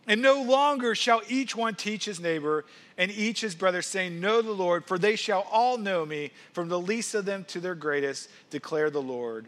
And 0.08 0.22
no 0.22 0.42
longer 0.42 0.94
shall 0.94 1.20
each 1.28 1.54
one 1.54 1.74
teach 1.74 2.06
his 2.06 2.18
neighbor 2.18 2.64
and 2.96 3.10
each 3.10 3.42
his 3.42 3.54
brother, 3.54 3.82
saying, 3.82 4.20
Know 4.20 4.40
the 4.40 4.52
Lord, 4.52 4.86
for 4.86 4.98
they 4.98 5.16
shall 5.16 5.46
all 5.52 5.76
know 5.76 6.06
me, 6.06 6.32
from 6.54 6.68
the 6.68 6.80
least 6.80 7.14
of 7.14 7.26
them 7.26 7.44
to 7.48 7.60
their 7.60 7.74
greatest, 7.74 8.30
declare 8.48 8.88
the 8.88 9.02
Lord. 9.02 9.46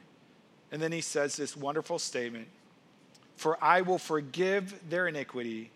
And 0.71 0.81
then 0.81 0.93
he 0.93 1.01
says 1.01 1.35
this 1.35 1.57
wonderful 1.57 1.99
statement 1.99 2.47
For 3.37 3.57
I 3.65 3.81
will 3.81 3.99
forgive 3.99 4.89
their 4.91 5.09
iniquity, 5.09 5.71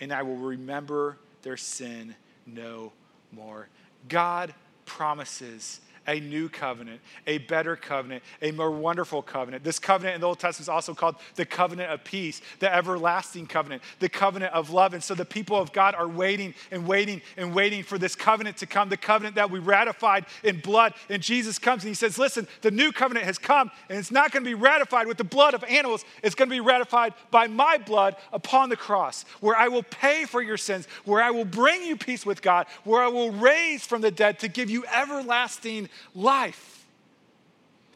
and 0.00 0.12
I 0.12 0.22
will 0.22 0.36
remember 0.36 1.16
their 1.42 1.56
sin 1.56 2.16
no 2.54 2.92
more. 3.32 3.68
God 4.08 4.54
promises 4.84 5.80
a 6.06 6.18
new 6.18 6.48
covenant, 6.48 7.00
a 7.26 7.38
better 7.38 7.76
covenant, 7.76 8.22
a 8.42 8.50
more 8.52 8.70
wonderful 8.70 9.22
covenant. 9.22 9.62
This 9.62 9.78
covenant 9.78 10.14
in 10.14 10.20
the 10.20 10.26
Old 10.26 10.38
Testament 10.38 10.64
is 10.64 10.68
also 10.68 10.94
called 10.94 11.16
the 11.36 11.44
covenant 11.44 11.90
of 11.90 12.02
peace, 12.04 12.40
the 12.58 12.72
everlasting 12.74 13.46
covenant, 13.46 13.82
the 13.98 14.08
covenant 14.08 14.52
of 14.54 14.70
love. 14.70 14.94
And 14.94 15.04
so 15.04 15.14
the 15.14 15.24
people 15.24 15.56
of 15.56 15.72
God 15.72 15.94
are 15.94 16.08
waiting 16.08 16.54
and 16.70 16.86
waiting 16.86 17.20
and 17.36 17.54
waiting 17.54 17.82
for 17.82 17.98
this 17.98 18.16
covenant 18.16 18.56
to 18.58 18.66
come, 18.66 18.88
the 18.88 18.96
covenant 18.96 19.36
that 19.36 19.50
we 19.50 19.58
ratified 19.58 20.24
in 20.42 20.60
blood. 20.60 20.94
And 21.08 21.22
Jesus 21.22 21.58
comes 21.58 21.84
and 21.84 21.88
he 21.88 21.94
says, 21.94 22.18
Listen, 22.18 22.48
the 22.62 22.70
new 22.70 22.92
covenant 22.92 23.26
has 23.26 23.38
come, 23.38 23.70
and 23.88 23.98
it's 23.98 24.10
not 24.10 24.32
going 24.32 24.42
to 24.42 24.50
be 24.50 24.54
ratified 24.54 25.06
with 25.06 25.18
the 25.18 25.24
blood 25.24 25.54
of 25.54 25.62
animals, 25.64 26.04
it's 26.22 26.34
going 26.34 26.48
to 26.48 26.54
be 26.54 26.60
ratified 26.60 27.14
by 27.30 27.46
my 27.46 27.78
blood 27.78 28.16
upon 28.32 28.68
the 28.68 28.76
cross, 28.76 29.24
where 29.40 29.56
I 29.56 29.68
will 29.68 29.82
pay 29.82 30.24
for 30.24 30.40
your 30.40 30.56
sins, 30.56 30.86
where 31.04 31.22
I 31.22 31.30
will 31.30 31.44
bring 31.44 31.82
you 31.82 31.96
peace 31.96 32.24
with 32.24 32.42
God, 32.42 32.66
where 32.84 33.02
I 33.02 33.08
will 33.08 33.32
raise 33.32 33.84
from 33.84 34.00
the 34.00 34.10
dead 34.10 34.38
to 34.40 34.48
give 34.48 34.70
you 34.70 34.84
everlasting 34.86 35.88
life. 36.14 36.80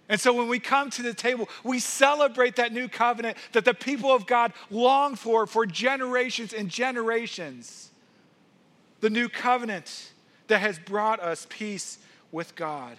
And 0.08 0.20
so 0.20 0.34
when 0.34 0.48
we 0.48 0.58
come 0.58 0.90
to 0.90 1.02
the 1.02 1.14
table, 1.14 1.48
we 1.62 1.78
celebrate 1.78 2.56
that 2.56 2.72
new 2.72 2.88
covenant 2.88 3.38
that 3.52 3.64
the 3.64 3.74
people 3.74 4.10
of 4.10 4.26
God 4.26 4.52
long 4.70 5.16
for 5.16 5.46
for 5.46 5.64
generations 5.64 6.52
and 6.52 6.68
generations. 6.68 7.90
The 9.00 9.10
new 9.10 9.28
covenant 9.28 10.12
that 10.48 10.60
has 10.60 10.78
brought 10.78 11.20
us 11.20 11.46
peace 11.48 11.98
with 12.32 12.54
God. 12.54 12.96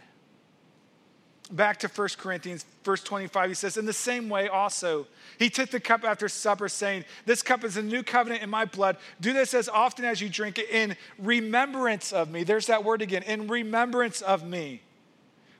Back 1.52 1.78
to 1.82 1.88
1 1.88 2.08
Corinthians, 2.18 2.66
verse 2.84 3.04
25, 3.04 3.50
he 3.50 3.54
says, 3.54 3.78
In 3.78 3.86
the 3.86 3.94
same 3.94 4.30
way 4.30 4.48
also, 4.48 5.06
he 5.38 5.48
took 5.52 5.70
the 5.70 5.80
cup 5.80 6.04
after 6.04 6.28
supper, 6.28 6.68
saying, 6.68 7.06
This 7.28 7.44
cup 7.44 7.64
is 7.64 7.78
a 7.78 7.84
new 7.84 8.02
covenant 8.02 8.42
in 8.42 8.50
my 8.50 8.66
blood. 8.66 8.98
Do 9.22 9.32
this 9.32 9.54
as 9.54 9.70
often 9.70 10.06
as 10.06 10.22
you 10.22 10.28
drink 10.28 10.58
it 10.58 10.72
in 10.72 10.98
remembrance 11.20 12.12
of 12.12 12.32
me. 12.32 12.44
There's 12.44 12.66
that 12.66 12.84
word 12.84 13.04
again, 13.04 13.22
in 13.22 13.48
remembrance 13.48 14.24
of 14.24 14.44
me. 14.44 14.82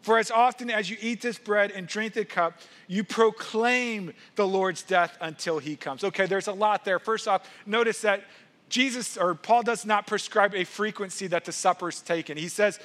For 0.06 0.20
as 0.20 0.30
often 0.30 0.70
as 0.70 0.88
you 0.88 0.98
eat 1.02 1.20
this 1.20 1.40
bread 1.40 1.72
and 1.72 1.88
drink 1.88 2.14
the 2.14 2.26
cup, 2.26 2.60
you 2.88 3.04
proclaim 3.04 4.14
the 4.36 4.46
Lord's 4.46 4.84
death 4.84 5.18
until 5.20 5.58
he 5.58 5.76
comes. 5.76 6.04
Okay, 6.04 6.28
there's 6.28 6.46
a 6.46 6.54
lot 6.54 6.86
there. 6.86 7.00
First 7.00 7.28
off, 7.28 7.50
notice 7.66 8.02
that 8.02 8.22
Jesus 8.70 9.18
or 9.18 9.34
Paul 9.34 9.64
does 9.64 9.84
not 9.84 10.06
prescribe 10.06 10.54
a 10.54 10.64
frequency 10.64 11.26
that 11.26 11.44
the 11.44 11.52
supper 11.52 11.90
is 11.90 12.02
taken. 12.02 12.38
He 12.38 12.50
says, 12.50 12.80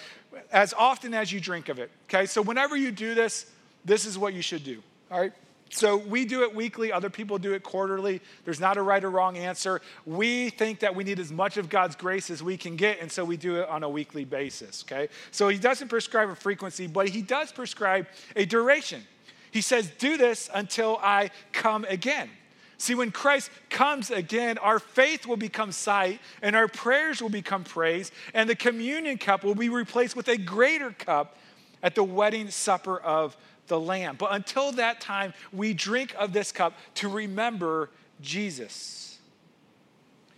as 0.50 0.72
often 0.72 1.12
as 1.12 1.30
you 1.30 1.40
drink 1.40 1.68
of 1.68 1.78
it. 1.78 1.90
Okay, 2.08 2.24
so 2.24 2.40
whenever 2.40 2.74
you 2.74 2.90
do 2.90 3.14
this, 3.14 3.44
this 3.84 4.06
is 4.06 4.16
what 4.16 4.32
you 4.32 4.40
should 4.40 4.64
do. 4.64 4.82
All 5.10 5.20
right, 5.20 5.32
So 5.72 5.96
we 5.96 6.24
do 6.24 6.42
it 6.42 6.54
weekly, 6.54 6.92
other 6.92 7.08
people 7.08 7.38
do 7.38 7.54
it 7.54 7.62
quarterly. 7.62 8.20
There's 8.44 8.58
not 8.58 8.76
a 8.76 8.82
right 8.82 9.02
or 9.02 9.10
wrong 9.10 9.36
answer. 9.36 9.80
We 10.04 10.50
think 10.50 10.80
that 10.80 10.94
we 10.94 11.04
need 11.04 11.20
as 11.20 11.30
much 11.30 11.56
of 11.56 11.68
God's 11.68 11.94
grace 11.94 12.28
as 12.28 12.42
we 12.42 12.56
can 12.56 12.74
get, 12.74 13.00
and 13.00 13.10
so 13.10 13.24
we 13.24 13.36
do 13.36 13.60
it 13.60 13.68
on 13.68 13.84
a 13.84 13.88
weekly 13.88 14.24
basis, 14.24 14.84
okay? 14.86 15.08
So 15.30 15.48
he 15.48 15.58
doesn't 15.58 15.88
prescribe 15.88 16.28
a 16.28 16.34
frequency, 16.34 16.88
but 16.88 17.08
he 17.08 17.22
does 17.22 17.52
prescribe 17.52 18.08
a 18.34 18.44
duration. 18.44 19.02
He 19.52 19.60
says, 19.60 19.90
Do 19.98 20.16
this 20.16 20.50
until 20.52 20.98
I 21.02 21.30
come 21.52 21.84
again. 21.88 22.30
See, 22.78 22.94
when 22.94 23.12
Christ 23.12 23.50
comes 23.68 24.10
again, 24.10 24.58
our 24.58 24.78
faith 24.78 25.26
will 25.26 25.36
become 25.36 25.70
sight, 25.70 26.18
and 26.42 26.56
our 26.56 26.66
prayers 26.66 27.22
will 27.22 27.28
become 27.28 27.62
praise, 27.62 28.10
and 28.34 28.48
the 28.48 28.56
communion 28.56 29.18
cup 29.18 29.44
will 29.44 29.54
be 29.54 29.68
replaced 29.68 30.16
with 30.16 30.28
a 30.28 30.36
greater 30.36 30.90
cup 30.90 31.36
at 31.82 31.94
the 31.94 32.04
wedding 32.04 32.50
supper 32.50 32.98
of 32.98 33.36
the 33.70 33.80
Lamb. 33.80 34.16
But 34.18 34.34
until 34.34 34.72
that 34.72 35.00
time, 35.00 35.32
we 35.52 35.72
drink 35.72 36.14
of 36.18 36.34
this 36.34 36.52
cup 36.52 36.74
to 36.96 37.08
remember 37.08 37.88
Jesus. 38.20 39.18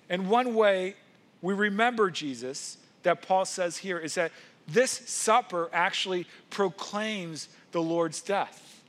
And 0.08 0.28
one 0.28 0.54
way 0.54 0.94
we 1.40 1.54
remember 1.54 2.10
Jesus 2.10 2.76
that 3.02 3.22
Paul 3.22 3.44
says 3.44 3.78
here 3.78 3.98
is 3.98 4.14
that 4.14 4.30
this 4.68 4.90
supper 4.90 5.68
actually 5.72 6.26
proclaims 6.50 7.48
the 7.72 7.82
Lord's 7.82 8.20
death. 8.20 8.84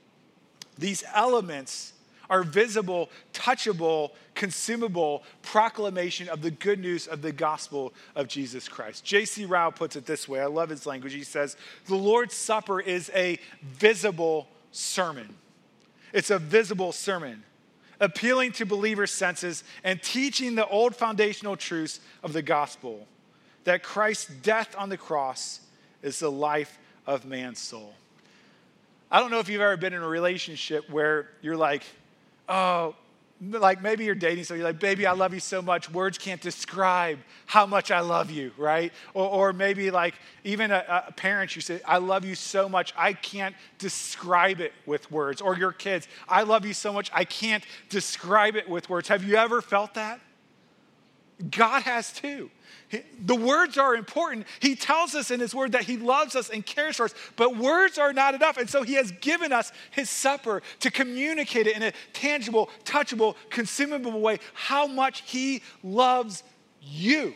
These 0.77 1.03
elements 1.15 1.92
are 2.29 2.43
visible, 2.43 3.09
touchable, 3.33 4.11
consumable 4.35 5.23
proclamation 5.41 6.29
of 6.29 6.41
the 6.41 6.51
good 6.51 6.79
news 6.79 7.07
of 7.07 7.21
the 7.21 7.31
gospel 7.31 7.93
of 8.15 8.27
Jesus 8.27 8.67
Christ. 8.67 9.03
J.C. 9.03 9.45
Ryle 9.45 9.71
puts 9.71 9.95
it 9.95 10.05
this 10.05 10.27
way 10.27 10.39
I 10.39 10.45
love 10.45 10.69
his 10.69 10.85
language. 10.85 11.13
He 11.13 11.23
says, 11.23 11.57
The 11.87 11.95
Lord's 11.95 12.35
Supper 12.35 12.79
is 12.79 13.11
a 13.13 13.39
visible 13.61 14.47
sermon. 14.71 15.35
It's 16.13 16.29
a 16.29 16.39
visible 16.39 16.91
sermon, 16.91 17.43
appealing 17.99 18.51
to 18.53 18.65
believers' 18.65 19.11
senses 19.11 19.63
and 19.83 20.01
teaching 20.01 20.55
the 20.55 20.67
old 20.67 20.95
foundational 20.95 21.57
truths 21.57 21.99
of 22.23 22.33
the 22.33 22.41
gospel 22.41 23.07
that 23.63 23.83
Christ's 23.83 24.27
death 24.27 24.75
on 24.77 24.89
the 24.89 24.97
cross 24.97 25.61
is 26.01 26.19
the 26.19 26.31
life 26.31 26.77
of 27.07 27.25
man's 27.25 27.59
soul. 27.59 27.93
I 29.09 29.19
don't 29.19 29.31
know 29.31 29.39
if 29.39 29.49
you've 29.49 29.61
ever 29.61 29.77
been 29.77 29.93
in 29.93 30.01
a 30.01 30.07
relationship 30.07 30.89
where 30.89 31.29
you're 31.41 31.57
like, 31.57 31.83
oh, 32.49 32.95
like 33.51 33.81
maybe 33.81 34.05
you're 34.05 34.15
dating 34.15 34.43
so 34.43 34.53
you're 34.53 34.63
like, 34.63 34.79
baby, 34.79 35.05
I 35.05 35.11
love 35.13 35.33
you 35.33 35.39
so 35.39 35.61
much. 35.61 35.91
Words 35.91 36.17
can't 36.17 36.39
describe 36.39 37.19
how 37.45 37.65
much 37.65 37.91
I 37.91 37.99
love 37.99 38.31
you, 38.31 38.51
right? 38.57 38.93
Or, 39.13 39.27
or 39.27 39.53
maybe 39.53 39.91
like 39.91 40.15
even 40.43 40.71
a, 40.71 41.03
a, 41.07 41.11
parent, 41.11 41.55
you 41.55 41.61
say, 41.61 41.81
I 41.85 41.97
love 41.97 42.25
you 42.25 42.35
so 42.35 42.69
much, 42.69 42.93
I 42.97 43.13
can't 43.13 43.55
describe 43.79 44.61
it 44.61 44.73
with 44.85 45.11
words. 45.11 45.41
Or 45.41 45.57
your 45.57 45.71
kids, 45.71 46.07
I 46.27 46.43
love 46.43 46.65
you 46.65 46.73
so 46.73 46.93
much, 46.93 47.11
I 47.13 47.25
can't 47.25 47.65
describe 47.89 48.55
it 48.55 48.69
with 48.69 48.89
words. 48.89 49.07
Have 49.09 49.23
you 49.23 49.35
ever 49.35 49.61
felt 49.61 49.95
that? 49.95 50.19
God 51.49 51.83
has 51.83 52.11
too. 52.11 52.49
The 53.25 53.35
words 53.35 53.77
are 53.77 53.95
important. 53.95 54.45
He 54.59 54.75
tells 54.75 55.15
us 55.15 55.31
in 55.31 55.39
His 55.39 55.55
Word 55.55 55.71
that 55.71 55.83
He 55.83 55.97
loves 55.97 56.35
us 56.35 56.49
and 56.49 56.65
cares 56.65 56.97
for 56.97 57.05
us, 57.05 57.15
but 57.35 57.57
words 57.57 57.97
are 57.97 58.13
not 58.13 58.35
enough. 58.35 58.57
And 58.57 58.69
so 58.69 58.83
He 58.83 58.93
has 58.93 59.11
given 59.11 59.51
us 59.51 59.71
His 59.91 60.09
supper 60.09 60.61
to 60.81 60.91
communicate 60.91 61.67
it 61.67 61.75
in 61.75 61.83
a 61.83 61.93
tangible, 62.13 62.69
touchable, 62.83 63.35
consumable 63.49 64.19
way 64.19 64.39
how 64.53 64.85
much 64.85 65.21
He 65.21 65.63
loves 65.83 66.43
you. 66.81 67.33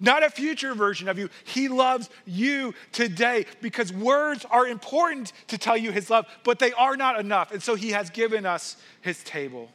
Not 0.00 0.22
a 0.22 0.30
future 0.30 0.74
version 0.74 1.08
of 1.08 1.18
you. 1.18 1.28
He 1.44 1.68
loves 1.68 2.08
you 2.24 2.72
today 2.92 3.46
because 3.60 3.92
words 3.92 4.44
are 4.48 4.66
important 4.66 5.32
to 5.48 5.58
tell 5.58 5.76
you 5.76 5.90
His 5.90 6.08
love, 6.08 6.26
but 6.44 6.60
they 6.60 6.72
are 6.72 6.96
not 6.96 7.18
enough. 7.18 7.50
And 7.50 7.60
so 7.60 7.74
He 7.74 7.90
has 7.90 8.10
given 8.10 8.46
us 8.46 8.76
His 9.00 9.24
table. 9.24 9.70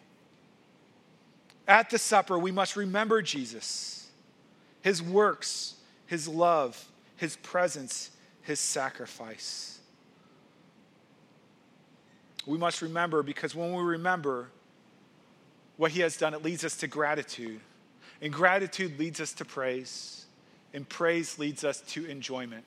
At 1.68 1.90
the 1.90 1.98
supper, 1.98 2.38
we 2.38 2.52
must 2.52 2.76
remember 2.76 3.22
Jesus 3.22 4.00
his 4.82 5.02
works, 5.02 5.76
his 6.08 6.28
love, 6.28 6.92
his 7.16 7.38
presence, 7.38 8.12
his 8.42 8.60
sacrifice. 8.60 9.80
We 12.46 12.58
must 12.58 12.82
remember 12.82 13.24
because 13.24 13.56
when 13.56 13.74
we 13.74 13.82
remember 13.82 14.50
what 15.78 15.92
he 15.92 16.02
has 16.02 16.18
done, 16.18 16.34
it 16.34 16.44
leads 16.44 16.66
us 16.66 16.76
to 16.78 16.88
gratitude. 16.88 17.62
And 18.22 18.32
gratitude 18.32 19.00
leads 19.00 19.22
us 19.22 19.32
to 19.34 19.46
praise. 19.46 20.26
And 20.74 20.88
praise 20.88 21.40
leads 21.40 21.64
us 21.64 21.82
to 21.82 22.06
enjoyment. 22.06 22.66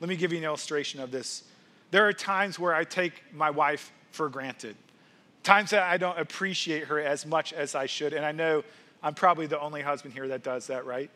Let 0.00 0.08
me 0.08 0.16
give 0.16 0.32
you 0.32 0.38
an 0.38 0.44
illustration 0.44 1.00
of 1.00 1.10
this. 1.10 1.44
There 1.90 2.06
are 2.06 2.12
times 2.12 2.58
where 2.58 2.74
I 2.74 2.84
take 2.84 3.22
my 3.32 3.50
wife 3.50 3.92
for 4.10 4.28
granted, 4.28 4.76
times 5.44 5.70
that 5.70 5.84
I 5.84 5.96
don't 5.96 6.18
appreciate 6.18 6.84
her 6.84 6.98
as 6.98 7.24
much 7.24 7.52
as 7.52 7.74
I 7.74 7.86
should. 7.86 8.12
And 8.12 8.24
I 8.24 8.32
know 8.32 8.64
I'm 9.02 9.14
probably 9.14 9.46
the 9.46 9.60
only 9.60 9.82
husband 9.82 10.14
here 10.14 10.26
that 10.28 10.42
does 10.42 10.66
that, 10.66 10.86
right? 10.86 11.10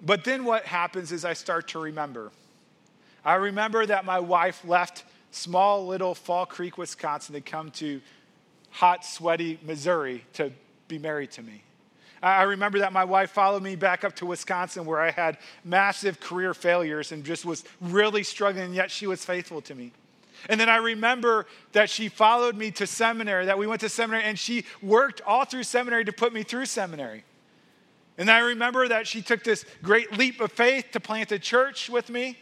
But 0.00 0.24
then 0.24 0.44
what 0.44 0.64
happens 0.64 1.12
is 1.12 1.24
I 1.24 1.32
start 1.34 1.68
to 1.68 1.78
remember. 1.78 2.30
I 3.24 3.34
remember 3.34 3.84
that 3.86 4.04
my 4.04 4.20
wife 4.20 4.64
left 4.64 5.04
small 5.32 5.86
little 5.86 6.14
Fall 6.14 6.46
Creek, 6.46 6.78
Wisconsin 6.78 7.34
to 7.34 7.40
come 7.40 7.70
to 7.72 8.00
hot, 8.70 9.04
sweaty 9.04 9.58
Missouri 9.62 10.24
to 10.34 10.52
be 10.86 10.98
married 10.98 11.32
to 11.32 11.42
me. 11.42 11.62
I 12.22 12.42
remember 12.42 12.78
that 12.78 12.92
my 12.92 13.04
wife 13.04 13.30
followed 13.30 13.62
me 13.62 13.76
back 13.76 14.04
up 14.04 14.16
to 14.16 14.26
Wisconsin 14.26 14.86
where 14.86 15.00
I 15.00 15.10
had 15.10 15.38
massive 15.64 16.20
career 16.20 16.54
failures 16.54 17.12
and 17.12 17.24
just 17.24 17.44
was 17.44 17.64
really 17.80 18.22
struggling, 18.22 18.66
and 18.66 18.74
yet 18.74 18.90
she 18.90 19.06
was 19.06 19.24
faithful 19.24 19.60
to 19.62 19.74
me. 19.74 19.92
And 20.48 20.60
then 20.60 20.68
I 20.68 20.76
remember 20.76 21.46
that 21.72 21.90
she 21.90 22.08
followed 22.08 22.56
me 22.56 22.70
to 22.72 22.86
seminary, 22.86 23.46
that 23.46 23.58
we 23.58 23.66
went 23.66 23.80
to 23.82 23.88
seminary, 23.88 24.24
and 24.24 24.38
she 24.38 24.64
worked 24.82 25.20
all 25.26 25.44
through 25.44 25.64
seminary 25.64 26.04
to 26.04 26.12
put 26.12 26.32
me 26.32 26.42
through 26.42 26.66
seminary. 26.66 27.24
And 28.18 28.30
I 28.30 28.38
remember 28.38 28.88
that 28.88 29.06
she 29.06 29.22
took 29.22 29.44
this 29.44 29.64
great 29.82 30.16
leap 30.16 30.40
of 30.40 30.52
faith 30.52 30.86
to 30.92 31.00
plant 31.00 31.32
a 31.32 31.38
church 31.38 31.90
with 31.90 32.08
me. 32.08 32.38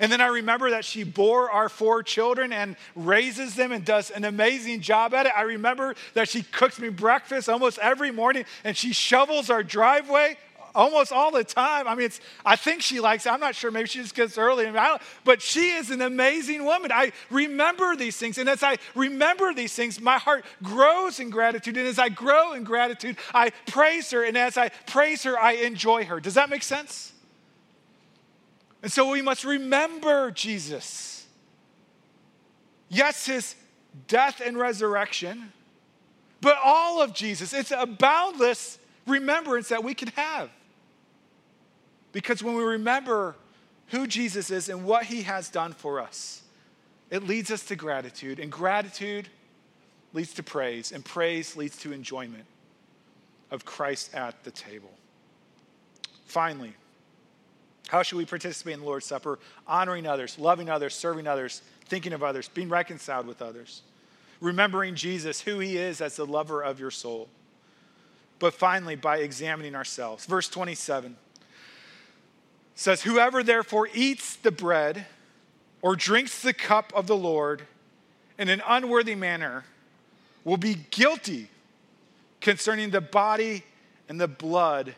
And 0.00 0.12
then 0.12 0.20
I 0.20 0.28
remember 0.28 0.70
that 0.70 0.84
she 0.84 1.02
bore 1.02 1.50
our 1.50 1.68
four 1.68 2.02
children 2.02 2.52
and 2.52 2.76
raises 2.94 3.56
them 3.56 3.72
and 3.72 3.84
does 3.84 4.10
an 4.10 4.24
amazing 4.24 4.80
job 4.80 5.12
at 5.12 5.26
it. 5.26 5.32
I 5.36 5.42
remember 5.42 5.96
that 6.14 6.28
she 6.28 6.42
cooks 6.42 6.78
me 6.78 6.88
breakfast 6.88 7.48
almost 7.48 7.78
every 7.78 8.12
morning 8.12 8.44
and 8.62 8.76
she 8.76 8.92
shovels 8.92 9.50
our 9.50 9.64
driveway 9.64 10.36
almost 10.78 11.10
all 11.10 11.32
the 11.32 11.42
time. 11.42 11.88
I 11.88 11.96
mean, 11.96 12.06
it's, 12.06 12.20
I 12.46 12.54
think 12.54 12.82
she 12.82 13.00
likes 13.00 13.26
it. 13.26 13.32
I'm 13.32 13.40
not 13.40 13.56
sure. 13.56 13.72
Maybe 13.72 13.88
she 13.88 13.98
just 13.98 14.14
gets 14.14 14.38
early. 14.38 14.72
But 15.24 15.42
she 15.42 15.70
is 15.70 15.90
an 15.90 16.00
amazing 16.00 16.64
woman. 16.64 16.92
I 16.92 17.12
remember 17.30 17.96
these 17.96 18.16
things. 18.16 18.38
And 18.38 18.48
as 18.48 18.62
I 18.62 18.78
remember 18.94 19.52
these 19.52 19.74
things, 19.74 20.00
my 20.00 20.18
heart 20.18 20.44
grows 20.62 21.18
in 21.18 21.30
gratitude. 21.30 21.76
And 21.76 21.88
as 21.88 21.98
I 21.98 22.08
grow 22.08 22.52
in 22.52 22.62
gratitude, 22.62 23.16
I 23.34 23.50
praise 23.66 24.10
her. 24.12 24.22
And 24.22 24.38
as 24.38 24.56
I 24.56 24.68
praise 24.86 25.24
her, 25.24 25.36
I 25.38 25.52
enjoy 25.52 26.04
her. 26.04 26.20
Does 26.20 26.34
that 26.34 26.48
make 26.48 26.62
sense? 26.62 27.12
And 28.80 28.92
so 28.92 29.10
we 29.10 29.20
must 29.20 29.44
remember 29.44 30.30
Jesus. 30.30 31.26
Yes, 32.88 33.26
his 33.26 33.56
death 34.06 34.40
and 34.40 34.56
resurrection, 34.56 35.52
but 36.40 36.56
all 36.64 37.02
of 37.02 37.12
Jesus. 37.14 37.52
It's 37.52 37.72
a 37.72 37.84
boundless 37.84 38.78
remembrance 39.08 39.70
that 39.70 39.82
we 39.82 39.94
can 39.94 40.08
have. 40.08 40.50
Because 42.18 42.42
when 42.42 42.56
we 42.56 42.64
remember 42.64 43.36
who 43.90 44.08
Jesus 44.08 44.50
is 44.50 44.68
and 44.68 44.84
what 44.84 45.04
he 45.04 45.22
has 45.22 45.50
done 45.50 45.72
for 45.72 46.00
us, 46.00 46.42
it 47.10 47.22
leads 47.22 47.52
us 47.52 47.62
to 47.66 47.76
gratitude, 47.76 48.40
and 48.40 48.50
gratitude 48.50 49.28
leads 50.12 50.34
to 50.34 50.42
praise, 50.42 50.90
and 50.90 51.04
praise 51.04 51.54
leads 51.54 51.76
to 51.76 51.92
enjoyment 51.92 52.44
of 53.52 53.64
Christ 53.64 54.16
at 54.16 54.42
the 54.42 54.50
table. 54.50 54.90
Finally, 56.24 56.72
how 57.86 58.02
should 58.02 58.18
we 58.18 58.24
participate 58.24 58.74
in 58.74 58.80
the 58.80 58.86
Lord's 58.86 59.06
Supper? 59.06 59.38
Honoring 59.68 60.04
others, 60.04 60.40
loving 60.40 60.68
others, 60.68 60.96
serving 60.96 61.28
others, 61.28 61.62
thinking 61.84 62.12
of 62.12 62.24
others, 62.24 62.48
being 62.48 62.68
reconciled 62.68 63.28
with 63.28 63.40
others, 63.40 63.82
remembering 64.40 64.96
Jesus, 64.96 65.42
who 65.42 65.60
he 65.60 65.76
is 65.76 66.00
as 66.00 66.16
the 66.16 66.26
lover 66.26 66.62
of 66.62 66.80
your 66.80 66.90
soul. 66.90 67.28
But 68.40 68.54
finally, 68.54 68.96
by 68.96 69.18
examining 69.18 69.76
ourselves. 69.76 70.26
Verse 70.26 70.48
27 70.48 71.16
says, 72.78 73.02
Whoever 73.02 73.42
therefore 73.42 73.88
eats 73.92 74.36
the 74.36 74.52
bread 74.52 75.04
or 75.82 75.96
drinks 75.96 76.42
the 76.42 76.52
cup 76.52 76.92
of 76.94 77.08
the 77.08 77.16
Lord 77.16 77.62
in 78.38 78.48
an 78.48 78.62
unworthy 78.66 79.16
manner 79.16 79.64
will 80.44 80.58
be 80.58 80.76
guilty 80.90 81.50
concerning 82.40 82.90
the 82.90 83.00
body 83.00 83.64
and 84.08 84.20
the 84.20 84.28
blood 84.28 84.94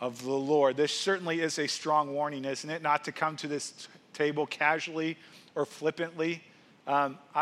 of 0.00 0.24
the 0.24 0.32
Lord. 0.32 0.78
This 0.78 0.90
certainly 0.90 1.42
is 1.42 1.58
a 1.58 1.66
strong 1.66 2.14
warning, 2.14 2.46
isn't 2.46 2.70
it? 2.70 2.80
Not 2.80 3.04
to 3.04 3.12
come 3.12 3.36
to 3.36 3.46
this 3.46 3.88
table 4.14 4.46
casually 4.46 5.18
or 5.54 5.66
flippantly. 5.66 6.42
Um, 6.86 7.18
I, 7.34 7.40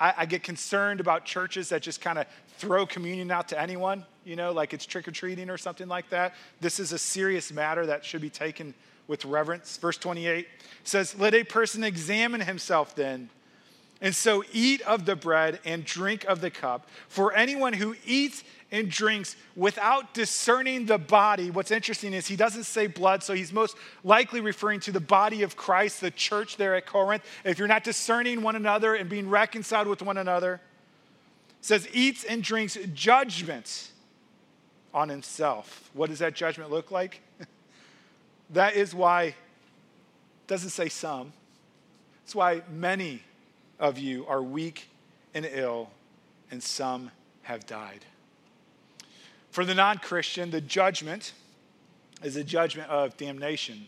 I, 0.00 0.08
I, 0.08 0.14
I 0.18 0.26
get 0.26 0.42
concerned 0.42 1.00
about 1.00 1.26
churches 1.26 1.68
that 1.68 1.82
just 1.82 2.00
kind 2.00 2.18
of 2.18 2.26
throw 2.56 2.86
communion 2.86 3.30
out 3.30 3.48
to 3.48 3.60
anyone, 3.60 4.06
you 4.24 4.34
know, 4.34 4.50
like 4.52 4.72
it's 4.72 4.86
trick 4.86 5.06
or 5.06 5.10
treating 5.10 5.50
or 5.50 5.58
something 5.58 5.88
like 5.88 6.08
that. 6.08 6.34
This 6.62 6.80
is 6.80 6.92
a 6.92 6.98
serious 6.98 7.52
matter 7.52 7.84
that 7.84 8.02
should 8.02 8.22
be 8.22 8.30
taken 8.30 8.72
with 9.06 9.24
reverence. 9.24 9.76
Verse 9.76 9.98
28 9.98 10.46
says, 10.84 11.18
Let 11.18 11.34
a 11.34 11.44
person 11.44 11.84
examine 11.84 12.40
himself 12.40 12.94
then, 12.94 13.30
And 14.00 14.14
so 14.14 14.44
eat 14.52 14.80
of 14.82 15.06
the 15.06 15.16
bread 15.16 15.60
and 15.64 15.84
drink 15.84 16.24
of 16.24 16.40
the 16.40 16.50
cup. 16.50 16.88
For 17.08 17.32
anyone 17.32 17.72
who 17.72 17.96
eats 18.04 18.44
and 18.70 18.90
drinks 18.90 19.36
without 19.54 20.14
discerning 20.14 20.86
the 20.86 20.98
body, 20.98 21.50
what's 21.50 21.70
interesting 21.70 22.12
is 22.12 22.26
he 22.26 22.36
doesn't 22.36 22.64
say 22.64 22.86
blood, 22.86 23.22
so 23.22 23.32
he's 23.32 23.52
most 23.52 23.76
likely 24.02 24.40
referring 24.40 24.80
to 24.80 24.92
the 24.92 25.00
body 25.00 25.42
of 25.42 25.56
Christ, 25.56 26.00
the 26.00 26.10
church 26.10 26.56
there 26.56 26.74
at 26.74 26.86
Corinth. 26.86 27.22
If 27.44 27.58
you're 27.58 27.68
not 27.68 27.84
discerning 27.84 28.42
one 28.42 28.56
another 28.56 28.94
and 28.94 29.08
being 29.08 29.30
reconciled 29.30 29.86
with 29.86 30.02
one 30.02 30.16
another, 30.16 30.60
says 31.60 31.88
eats 31.92 32.24
and 32.24 32.42
drinks 32.42 32.76
judgment 32.92 33.90
on 34.92 35.08
himself. 35.08 35.90
What 35.94 36.10
does 36.10 36.18
that 36.18 36.34
judgment 36.34 36.70
look 36.70 36.90
like? 36.90 37.20
that 38.50 38.76
is 38.76 38.94
why 38.94 39.22
it 39.24 39.34
doesn't 40.46 40.70
say 40.70 40.88
some. 40.88 41.32
It's 42.24 42.34
why 42.34 42.62
many 42.70 43.22
of 43.78 43.98
you 43.98 44.26
are 44.26 44.42
weak 44.42 44.88
and 45.34 45.46
ill, 45.50 45.90
and 46.50 46.62
some 46.62 47.10
have 47.42 47.66
died. 47.66 48.04
For 49.50 49.64
the 49.64 49.74
non 49.74 49.98
Christian, 49.98 50.50
the 50.50 50.60
judgment 50.60 51.32
is 52.22 52.36
a 52.36 52.44
judgment 52.44 52.90
of 52.90 53.16
damnation. 53.16 53.86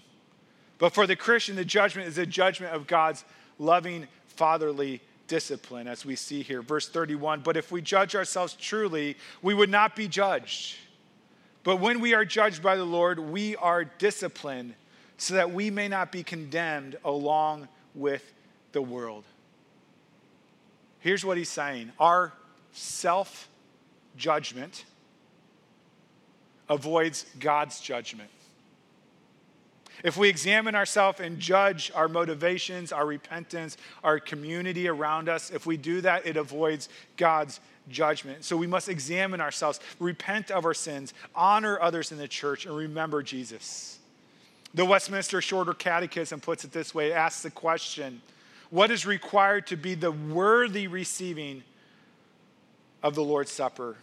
But 0.79 0.93
for 0.93 1.07
the 1.07 1.17
Christian, 1.17 1.57
the 1.57 1.65
judgment 1.65 2.09
is 2.09 2.19
a 2.19 2.27
judgment 2.27 2.75
of 2.75 2.87
God's 2.87 3.25
loving, 3.59 4.07
fatherly 4.27 5.01
discipline, 5.27 5.89
as 5.89 6.05
we 6.05 6.15
see 6.17 6.43
here. 6.43 6.63
Verse 6.63 6.89
31 6.89 7.41
But 7.41 7.57
if 7.57 7.73
we 7.73 7.81
judge 7.81 8.15
ourselves 8.15 8.55
truly, 8.55 9.17
we 9.43 9.55
would 9.55 9.71
not 9.71 9.97
be 9.97 10.09
judged. 10.09 10.77
But 11.67 11.81
when 11.81 12.01
we 12.01 12.15
are 12.15 12.25
judged 12.25 12.63
by 12.63 12.77
the 12.77 12.85
Lord, 12.85 13.19
we 13.19 13.57
are 13.57 13.83
disciplined 13.83 14.75
so 15.19 15.35
that 15.35 15.51
we 15.51 15.69
may 15.69 15.89
not 15.89 16.13
be 16.13 16.23
condemned 16.23 16.95
along 17.05 17.67
with 17.93 18.23
the 18.71 18.81
world. 18.81 19.25
Here's 21.01 21.25
what 21.25 21.37
he's 21.37 21.49
saying 21.49 21.91
our 21.99 22.33
self 22.71 23.49
judgment 24.17 24.85
avoids 26.69 27.27
God's 27.41 27.81
judgment. 27.81 28.31
If 30.05 30.17
we 30.17 30.29
examine 30.29 30.77
ourselves 30.77 31.19
and 31.19 31.41
judge 31.41 31.91
our 31.97 32.07
motivations, 32.07 32.93
our 32.93 33.07
repentance, 33.07 33.77
our 34.05 34.21
community 34.21 34.87
around 34.87 35.29
us, 35.29 35.51
if 35.51 35.67
we 35.67 35.77
do 35.77 36.01
that, 36.03 36.27
it 36.27 36.37
avoids 36.37 36.89
God's 37.17 37.59
judgment. 37.89 38.45
So 38.45 38.57
we 38.57 38.67
must 38.67 38.89
examine 38.89 39.41
ourselves, 39.41 39.81
repent 39.99 40.51
of 40.51 40.65
our 40.65 40.75
sins, 40.75 41.15
honor 41.35 41.81
others 41.81 42.13
in 42.13 42.19
the 42.19 42.29
church, 42.29 42.67
and 42.67 42.77
remember 42.77 43.23
Jesus. 43.23 43.99
The 44.75 44.85
Westminster 44.85 45.41
Shorter 45.41 45.75
Catechism 45.75 46.41
puts 46.41 46.65
it 46.65 46.73
this 46.73 46.95
way 46.95 47.11
it 47.11 47.15
asks 47.15 47.43
the 47.43 47.51
question 47.51 48.21
what 48.71 48.91
is 48.91 49.07
required 49.07 49.69
to 49.69 49.77
be 49.77 49.95
the 49.95 50.11
worthy 50.11 50.87
receiving 50.89 51.63
of 53.03 53.15
the 53.15 53.23
Lord's 53.23 53.53
Supper? 53.53 53.97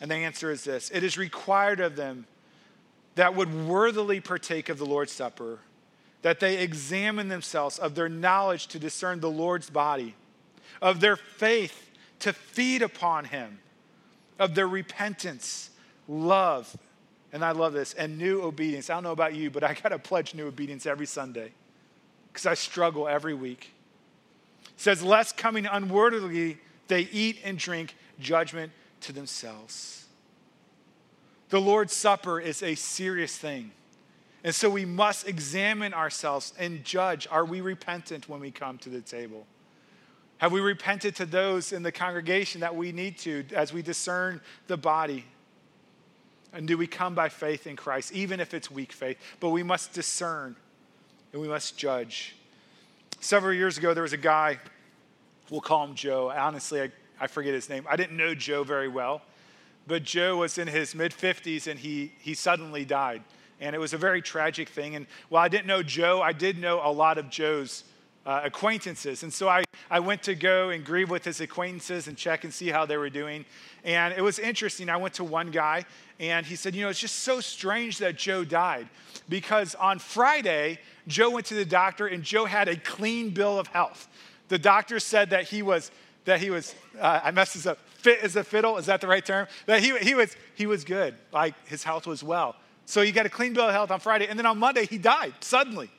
And 0.00 0.10
the 0.10 0.16
answer 0.16 0.50
is 0.50 0.64
this 0.64 0.90
it 0.90 1.02
is 1.02 1.16
required 1.16 1.80
of 1.80 1.96
them 1.96 2.26
that 3.14 3.34
would 3.34 3.66
worthily 3.66 4.20
partake 4.20 4.68
of 4.68 4.78
the 4.78 4.86
Lord's 4.86 5.12
Supper, 5.12 5.58
that 6.22 6.38
they 6.38 6.58
examine 6.58 7.28
themselves 7.28 7.78
of 7.78 7.94
their 7.94 8.08
knowledge 8.08 8.68
to 8.68 8.78
discern 8.78 9.20
the 9.20 9.30
Lord's 9.30 9.70
body, 9.70 10.14
of 10.80 11.00
their 11.00 11.16
faith 11.16 11.87
to 12.20 12.32
feed 12.32 12.82
upon 12.82 13.26
Him, 13.26 13.58
of 14.38 14.54
their 14.54 14.68
repentance, 14.68 15.70
love, 16.06 16.76
and 17.32 17.44
I 17.44 17.52
love 17.52 17.72
this, 17.72 17.94
and 17.94 18.18
new 18.18 18.42
obedience. 18.42 18.90
I 18.90 18.94
don't 18.94 19.02
know 19.02 19.12
about 19.12 19.34
you, 19.34 19.50
but 19.50 19.62
I 19.62 19.74
got 19.74 19.90
to 19.90 19.98
pledge 19.98 20.34
new 20.34 20.46
obedience 20.46 20.86
every 20.86 21.06
Sunday 21.06 21.52
because 22.32 22.46
I 22.46 22.54
struggle 22.54 23.08
every 23.08 23.34
week 23.34 23.72
says, 24.78 25.02
Lest 25.02 25.36
coming 25.36 25.66
unworthily, 25.66 26.56
they 26.86 27.02
eat 27.12 27.38
and 27.44 27.58
drink 27.58 27.94
judgment 28.18 28.72
to 29.02 29.12
themselves. 29.12 30.06
The 31.50 31.60
Lord's 31.60 31.94
Supper 31.94 32.40
is 32.40 32.62
a 32.62 32.74
serious 32.74 33.36
thing. 33.36 33.72
And 34.44 34.54
so 34.54 34.70
we 34.70 34.84
must 34.84 35.26
examine 35.26 35.92
ourselves 35.92 36.54
and 36.58 36.84
judge 36.84 37.26
are 37.30 37.44
we 37.44 37.60
repentant 37.60 38.28
when 38.28 38.40
we 38.40 38.50
come 38.50 38.78
to 38.78 38.88
the 38.88 39.00
table? 39.00 39.46
Have 40.38 40.52
we 40.52 40.60
repented 40.60 41.16
to 41.16 41.26
those 41.26 41.72
in 41.72 41.82
the 41.82 41.92
congregation 41.92 42.60
that 42.60 42.74
we 42.74 42.92
need 42.92 43.18
to 43.18 43.44
as 43.54 43.72
we 43.72 43.82
discern 43.82 44.40
the 44.68 44.76
body? 44.76 45.24
And 46.52 46.66
do 46.66 46.78
we 46.78 46.86
come 46.86 47.14
by 47.14 47.28
faith 47.28 47.66
in 47.66 47.76
Christ, 47.76 48.12
even 48.12 48.40
if 48.40 48.54
it's 48.54 48.70
weak 48.70 48.92
faith? 48.92 49.18
But 49.40 49.50
we 49.50 49.62
must 49.62 49.92
discern 49.92 50.56
and 51.32 51.42
we 51.42 51.48
must 51.48 51.76
judge. 51.76 52.36
Several 53.20 53.52
years 53.52 53.78
ago, 53.78 53.92
there 53.94 54.04
was 54.04 54.12
a 54.12 54.18
guy, 54.18 54.58
we'll 55.50 55.60
call 55.60 55.84
him 55.84 55.94
Joe. 55.94 56.30
Honestly, 56.30 56.82
I, 56.82 56.90
I 57.20 57.26
forget 57.26 57.52
his 57.52 57.68
name. 57.68 57.84
I 57.88 57.96
didn't 57.96 58.16
know 58.16 58.34
Joe 58.34 58.62
very 58.62 58.88
well, 58.88 59.22
but 59.88 60.04
Joe 60.04 60.36
was 60.38 60.56
in 60.56 60.68
his 60.68 60.94
mid 60.94 61.12
50s 61.12 61.66
and 61.66 61.78
he, 61.78 62.12
he 62.20 62.34
suddenly 62.34 62.84
died. 62.84 63.22
And 63.60 63.74
it 63.74 63.80
was 63.80 63.92
a 63.92 63.98
very 63.98 64.22
tragic 64.22 64.68
thing. 64.68 64.94
And 64.94 65.06
while 65.30 65.42
I 65.42 65.48
didn't 65.48 65.66
know 65.66 65.82
Joe, 65.82 66.22
I 66.22 66.32
did 66.32 66.58
know 66.58 66.80
a 66.82 66.92
lot 66.92 67.18
of 67.18 67.28
Joe's 67.28 67.82
uh, 68.28 68.42
acquaintances. 68.44 69.22
And 69.22 69.32
so 69.32 69.48
I, 69.48 69.64
I 69.90 70.00
went 70.00 70.22
to 70.24 70.34
go 70.34 70.68
and 70.68 70.84
grieve 70.84 71.08
with 71.08 71.24
his 71.24 71.40
acquaintances 71.40 72.08
and 72.08 72.16
check 72.16 72.44
and 72.44 72.52
see 72.52 72.68
how 72.68 72.84
they 72.84 72.98
were 72.98 73.08
doing. 73.08 73.46
And 73.84 74.12
it 74.12 74.20
was 74.20 74.38
interesting. 74.38 74.90
I 74.90 74.98
went 74.98 75.14
to 75.14 75.24
one 75.24 75.50
guy 75.50 75.86
and 76.20 76.44
he 76.44 76.54
said, 76.54 76.74
You 76.74 76.82
know, 76.82 76.90
it's 76.90 77.00
just 77.00 77.20
so 77.20 77.40
strange 77.40 77.96
that 77.98 78.18
Joe 78.18 78.44
died 78.44 78.86
because 79.30 79.74
on 79.76 79.98
Friday, 79.98 80.78
Joe 81.06 81.30
went 81.30 81.46
to 81.46 81.54
the 81.54 81.64
doctor 81.64 82.06
and 82.06 82.22
Joe 82.22 82.44
had 82.44 82.68
a 82.68 82.76
clean 82.76 83.30
bill 83.30 83.58
of 83.58 83.66
health. 83.68 84.08
The 84.48 84.58
doctor 84.58 85.00
said 85.00 85.30
that 85.30 85.44
he 85.44 85.62
was, 85.62 85.90
that 86.26 86.38
he 86.38 86.50
was, 86.50 86.74
uh, 87.00 87.20
I 87.24 87.30
messed 87.30 87.54
this 87.54 87.64
up, 87.64 87.78
fit 87.94 88.20
as 88.20 88.36
a 88.36 88.44
fiddle, 88.44 88.76
is 88.76 88.86
that 88.86 89.00
the 89.00 89.06
right 89.06 89.24
term? 89.24 89.46
That 89.64 89.82
he, 89.82 89.96
he, 90.00 90.14
was, 90.14 90.36
he 90.54 90.66
was 90.66 90.84
good, 90.84 91.14
like 91.32 91.54
his 91.66 91.82
health 91.82 92.06
was 92.06 92.22
well. 92.22 92.56
So 92.84 93.00
he 93.00 93.10
got 93.10 93.24
a 93.24 93.30
clean 93.30 93.54
bill 93.54 93.68
of 93.68 93.72
health 93.72 93.90
on 93.90 94.00
Friday, 94.00 94.26
and 94.26 94.38
then 94.38 94.44
on 94.44 94.58
Monday 94.58 94.84
he 94.84 94.98
died 94.98 95.32
suddenly. 95.40 95.90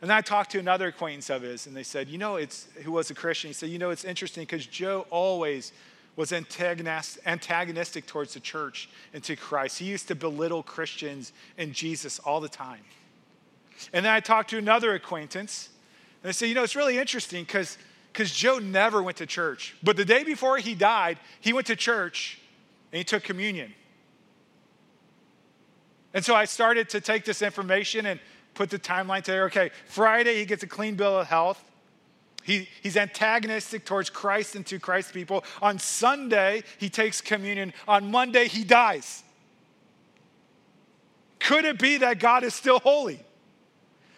And 0.00 0.10
then 0.10 0.16
I 0.16 0.20
talked 0.20 0.52
to 0.52 0.58
another 0.58 0.88
acquaintance 0.88 1.28
of 1.28 1.42
his, 1.42 1.66
and 1.66 1.76
they 1.76 1.82
said, 1.82 2.08
you 2.08 2.18
know, 2.18 2.36
it's 2.36 2.68
who 2.84 2.92
was 2.92 3.10
a 3.10 3.14
Christian. 3.14 3.48
He 3.48 3.54
said, 3.54 3.70
you 3.70 3.78
know, 3.78 3.90
it's 3.90 4.04
interesting 4.04 4.42
because 4.42 4.66
Joe 4.66 5.06
always 5.10 5.72
was 6.14 6.32
antagonistic 6.32 8.06
towards 8.06 8.34
the 8.34 8.40
church 8.40 8.88
and 9.12 9.22
to 9.24 9.36
Christ. 9.36 9.78
He 9.78 9.84
used 9.84 10.08
to 10.08 10.14
belittle 10.14 10.62
Christians 10.62 11.32
and 11.56 11.72
Jesus 11.72 12.18
all 12.20 12.40
the 12.40 12.48
time. 12.48 12.80
And 13.92 14.04
then 14.04 14.12
I 14.12 14.20
talked 14.20 14.50
to 14.50 14.58
another 14.58 14.94
acquaintance, 14.94 15.68
and 16.22 16.28
I 16.28 16.32
said, 16.32 16.46
you 16.46 16.54
know, 16.54 16.64
it's 16.64 16.76
really 16.76 16.98
interesting 16.98 17.44
because 17.44 17.78
because 18.18 18.32
Joe 18.32 18.58
never 18.58 19.00
went 19.00 19.18
to 19.18 19.26
church. 19.26 19.76
But 19.80 19.96
the 19.96 20.04
day 20.04 20.24
before 20.24 20.58
he 20.58 20.74
died, 20.74 21.18
he 21.40 21.52
went 21.52 21.68
to 21.68 21.76
church 21.76 22.40
and 22.90 22.98
he 22.98 23.04
took 23.04 23.22
communion. 23.22 23.72
And 26.12 26.24
so 26.24 26.34
I 26.34 26.46
started 26.46 26.88
to 26.90 27.00
take 27.00 27.24
this 27.24 27.42
information 27.42 28.06
and 28.06 28.18
put 28.58 28.70
the 28.70 28.78
timeline 28.78 29.22
together. 29.22 29.44
Okay, 29.44 29.70
Friday 29.86 30.34
he 30.34 30.44
gets 30.44 30.64
a 30.64 30.66
clean 30.66 30.96
bill 30.96 31.20
of 31.20 31.28
health. 31.28 31.62
He, 32.42 32.68
he's 32.82 32.96
antagonistic 32.96 33.84
towards 33.84 34.10
Christ 34.10 34.56
and 34.56 34.66
to 34.66 34.80
Christ's 34.80 35.12
people. 35.12 35.44
On 35.62 35.78
Sunday, 35.78 36.64
he 36.78 36.88
takes 36.88 37.20
communion. 37.20 37.72
On 37.86 38.10
Monday, 38.10 38.48
he 38.48 38.64
dies. 38.64 39.22
Could 41.38 41.64
it 41.64 41.78
be 41.78 41.98
that 41.98 42.18
God 42.18 42.42
is 42.42 42.52
still 42.52 42.80
holy? 42.80 43.20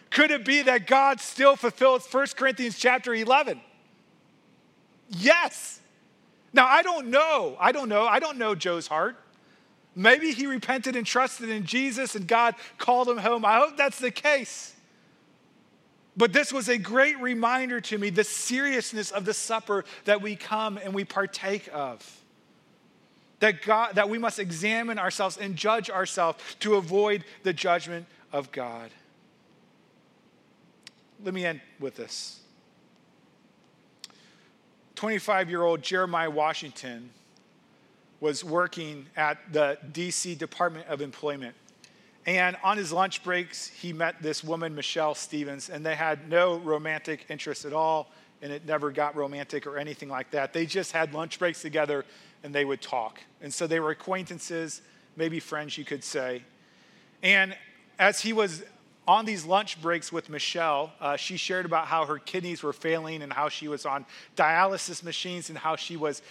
Could 0.09 0.31
it 0.31 0.43
be 0.43 0.63
that 0.63 0.87
God 0.87 1.19
still 1.19 1.55
fulfills 1.55 2.11
1 2.11 2.27
Corinthians 2.35 2.79
chapter 2.79 3.13
11? 3.13 3.61
Yes. 5.09 5.79
Now, 6.51 6.65
I 6.65 6.81
don't 6.81 7.07
know. 7.07 7.55
I 7.59 7.71
don't 7.71 7.89
know. 7.89 8.07
I 8.07 8.19
don't 8.19 8.39
know 8.39 8.55
Joe's 8.55 8.87
heart. 8.87 9.17
Maybe 9.95 10.31
he 10.31 10.47
repented 10.47 10.95
and 10.95 11.05
trusted 11.05 11.49
in 11.49 11.65
Jesus 11.65 12.15
and 12.15 12.27
God 12.27 12.55
called 12.77 13.09
him 13.09 13.17
home. 13.17 13.45
I 13.45 13.57
hope 13.57 13.77
that's 13.77 13.99
the 13.99 14.11
case. 14.11 14.73
But 16.15 16.33
this 16.33 16.51
was 16.51 16.69
a 16.69 16.77
great 16.77 17.19
reminder 17.19 17.81
to 17.81 17.97
me 17.97 18.09
the 18.09 18.23
seriousness 18.23 19.11
of 19.11 19.25
the 19.25 19.33
supper 19.33 19.85
that 20.05 20.21
we 20.21 20.35
come 20.35 20.77
and 20.77 20.93
we 20.93 21.03
partake 21.03 21.69
of. 21.73 22.19
That, 23.39 23.63
God, 23.63 23.95
that 23.95 24.07
we 24.07 24.17
must 24.17 24.37
examine 24.37 24.99
ourselves 24.99 25.37
and 25.37 25.55
judge 25.55 25.89
ourselves 25.89 26.43
to 26.59 26.75
avoid 26.75 27.23
the 27.43 27.53
judgment 27.53 28.05
of 28.31 28.51
God 28.51 28.91
let 31.23 31.33
me 31.33 31.45
end 31.45 31.61
with 31.79 31.95
this. 31.95 32.39
25 34.95 35.49
year 35.49 35.63
old 35.63 35.81
Jeremiah 35.81 36.29
Washington 36.29 37.09
was 38.21 38.43
working 38.43 39.07
at 39.17 39.39
the 39.51 39.77
DC 39.91 40.37
Department 40.37 40.87
of 40.87 41.01
Employment. 41.01 41.55
And 42.25 42.55
on 42.63 42.77
his 42.77 42.93
lunch 42.93 43.23
breaks, 43.23 43.67
he 43.67 43.91
met 43.91 44.21
this 44.21 44.43
woman, 44.43 44.75
Michelle 44.75 45.15
Stevens, 45.15 45.69
and 45.69 45.83
they 45.83 45.95
had 45.95 46.29
no 46.29 46.59
romantic 46.59 47.25
interest 47.29 47.65
at 47.65 47.73
all, 47.73 48.11
and 48.43 48.53
it 48.53 48.65
never 48.65 48.91
got 48.91 49.15
romantic 49.15 49.65
or 49.65 49.77
anything 49.77 50.07
like 50.07 50.29
that. 50.31 50.53
They 50.53 50.67
just 50.67 50.91
had 50.91 51.13
lunch 51.13 51.39
breaks 51.39 51.61
together 51.61 52.05
and 52.43 52.53
they 52.53 52.63
would 52.63 52.81
talk. 52.81 53.19
And 53.41 53.53
so 53.53 53.67
they 53.67 53.79
were 53.79 53.91
acquaintances, 53.91 54.81
maybe 55.15 55.39
friends, 55.39 55.77
you 55.77 55.85
could 55.85 56.03
say. 56.03 56.43
And 57.23 57.55
as 57.99 58.21
he 58.21 58.33
was 58.33 58.63
on 59.07 59.25
these 59.25 59.45
lunch 59.45 59.81
breaks 59.81 60.11
with 60.11 60.29
Michelle, 60.29 60.91
uh, 60.99 61.17
she 61.17 61.37
shared 61.37 61.65
about 61.65 61.87
how 61.87 62.05
her 62.05 62.17
kidneys 62.17 62.63
were 62.63 62.73
failing 62.73 63.21
and 63.23 63.33
how 63.33 63.49
she 63.49 63.67
was 63.67 63.85
on 63.85 64.05
dialysis 64.35 65.03
machines 65.03 65.49
and 65.49 65.57
how 65.57 65.75
she 65.75 65.97
was 65.97 66.21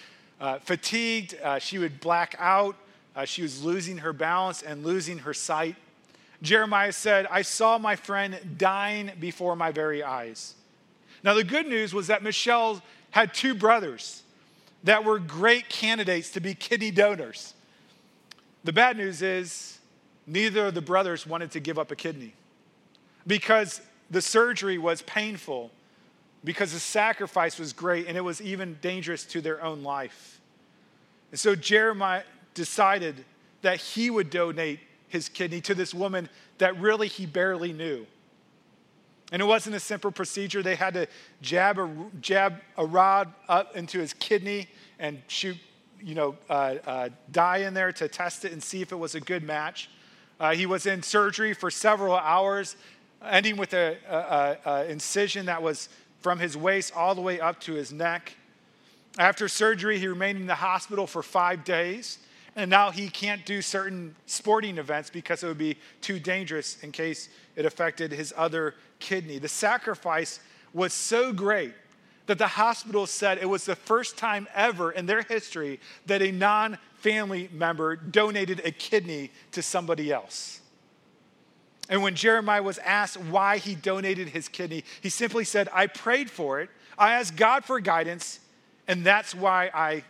uh, 0.41 0.59
fatigued. 0.59 1.37
Uh, 1.43 1.59
she 1.59 1.79
would 1.79 2.01
black 2.01 2.35
out. 2.39 2.77
Uh, 3.15 3.25
she 3.25 3.43
was 3.43 3.63
losing 3.63 3.99
her 3.99 4.13
balance 4.13 4.63
and 4.63 4.85
losing 4.85 5.19
her 5.19 5.35
sight. 5.35 5.77
Jeremiah 6.43 6.93
said, 6.93 7.27
I 7.31 7.43
saw 7.43 7.77
my 7.79 7.97
friend 7.97 8.39
dying 8.57 9.11
before 9.21 9.57
my 9.57 9.73
very 9.73 10.03
eyes. 10.03 10.55
Now, 11.23 11.35
the 11.35 11.45
good 11.45 11.67
news 11.67 11.93
was 11.93 12.07
that 12.07 12.23
Michelle 12.23 12.83
had 13.11 13.35
two 13.35 13.55
brothers 13.55 14.23
that 14.85 15.05
were 15.05 15.19
great 15.19 15.69
candidates 15.69 16.31
to 16.31 16.41
be 16.41 16.55
kidney 16.55 16.91
donors. 16.91 17.53
The 18.65 18.73
bad 18.73 18.97
news 18.97 19.21
is, 19.21 19.79
neither 20.27 20.67
of 20.67 20.75
the 20.75 20.81
brothers 20.81 21.27
wanted 21.27 21.51
to 21.51 21.61
give 21.61 21.79
up 21.79 21.91
a 21.91 21.97
kidney 21.97 22.33
because 23.27 23.81
the 24.11 24.23
surgery 24.23 24.79
was 24.79 25.03
painful, 25.03 25.71
because 26.45 26.73
the 26.73 26.81
sacrifice 26.81 27.59
was 27.59 27.73
great, 27.73 28.07
and 28.07 28.17
it 28.17 28.23
was 28.23 28.41
even 28.41 28.79
dangerous 28.81 29.25
to 29.25 29.41
their 29.41 29.63
own 29.63 29.83
life. 29.83 30.41
And 31.31 31.39
so 31.39 31.55
Jeremiah 31.55 32.23
decided 32.55 33.25
that 33.63 33.79
he 33.79 34.11
would 34.11 34.31
donate 34.31 34.81
his 35.09 35.29
kidney 35.29 35.61
to 35.63 35.75
this 35.75 35.93
woman 35.93 36.29
that 36.59 36.79
really 36.81 37.09
he 37.09 37.27
barely 37.27 37.73
knew. 37.73 38.07
And 39.33 39.41
it 39.41 39.45
wasn't 39.45 39.77
a 39.77 39.81
simple 39.81 40.11
procedure. 40.11 40.63
They 40.63 40.75
had 40.75 40.95
to 40.95 41.07
jab 41.41 41.79
a, 41.79 41.89
jab 42.21 42.61
a 42.77 42.85
rod 42.85 43.33
up 43.49 43.77
into 43.77 43.99
his 43.99 44.13
kidney 44.15 44.69
and 44.99 45.23
shoot, 45.29 45.57
you 46.03 46.15
know, 46.15 46.37
uh, 46.49 46.77
uh, 46.87 47.09
dye 47.31 47.59
in 47.59 47.75
there 47.75 47.93
to 47.93 48.09
test 48.09 48.45
it 48.45 48.53
and 48.53 48.63
see 48.63 48.83
if 48.83 48.93
it 48.93 48.97
was 48.97 49.15
a 49.15 49.21
good 49.21 49.43
match. 49.43 49.89
Uh, 50.41 50.55
he 50.55 50.67
was 50.67 50.87
in 50.87 51.03
surgery 51.03 51.53
for 51.53 51.71
several 51.71 52.17
hours, 52.17 52.77
ending 53.23 53.57
with 53.57 53.75
an 53.75 53.97
incision 54.89 55.47
that 55.47 55.63
was 55.63 55.91
from 56.21 56.39
his 56.39 56.57
waist 56.57 56.93
all 56.95 57.15
the 57.15 57.21
way 57.21 57.41
up 57.41 57.61
to 57.61 57.75
his 57.75 57.93
neck. 57.93 58.35
After 59.19 59.49
surgery, 59.49 59.99
he 59.99 60.07
remained 60.07 60.39
in 60.39 60.47
the 60.47 60.55
hospital 60.55 61.07
for 61.07 61.23
five 61.23 61.65
days. 61.65 62.19
And 62.57 62.69
now 62.71 62.91
he 62.91 63.09
can't 63.09 63.45
do 63.47 63.63
certain 63.63 64.15
sporting 64.27 64.79
events 64.79 65.09
because 65.09 65.43
it 65.43 65.47
would 65.47 65.59
be 65.59 65.77
too 66.01 66.19
dangerous 66.19 66.83
in 66.83 66.93
case 66.93 67.29
it 67.57 67.65
affected 67.65 68.13
his 68.13 68.35
other 68.37 68.75
kidney. 68.99 69.39
The 69.39 69.49
sacrifice 69.49 70.41
was 70.73 70.93
so 70.93 71.33
great 71.33 71.75
that 72.27 72.39
the 72.39 72.47
hospital 72.47 73.07
said 73.07 73.39
it 73.39 73.49
was 73.49 73.65
the 73.65 73.77
first 73.77 74.17
time 74.17 74.47
ever 74.55 74.93
in 74.93 75.07
their 75.07 75.23
history 75.23 75.81
that 76.07 76.23
a 76.23 76.31
non 76.31 76.79
family 76.99 77.49
member 77.53 77.97
donated 77.97 78.61
a 78.65 78.71
kidney 78.71 79.31
to 79.53 79.63
somebody 79.63 80.13
else. 80.13 80.60
And 81.91 82.03
when 82.03 82.15
Jeremiah 82.15 82.63
was 82.63 82.79
asked 82.79 83.19
why 83.19 83.59
he 83.59 83.75
donated 83.75 84.29
his 84.29 84.49
kidney, 84.49 84.85
he 85.03 85.11
simply 85.11 85.45
said, 85.45 85.69
I 85.73 85.89
prayed 85.89 86.31
for 86.31 86.61
it, 86.61 86.71
I 86.97 87.15
asked 87.15 87.37
God 87.37 87.65
for 87.65 87.81
guidance, 87.81 88.41
and 88.89 89.05
that's 89.05 89.35
why 89.35 89.71
I 89.75 90.05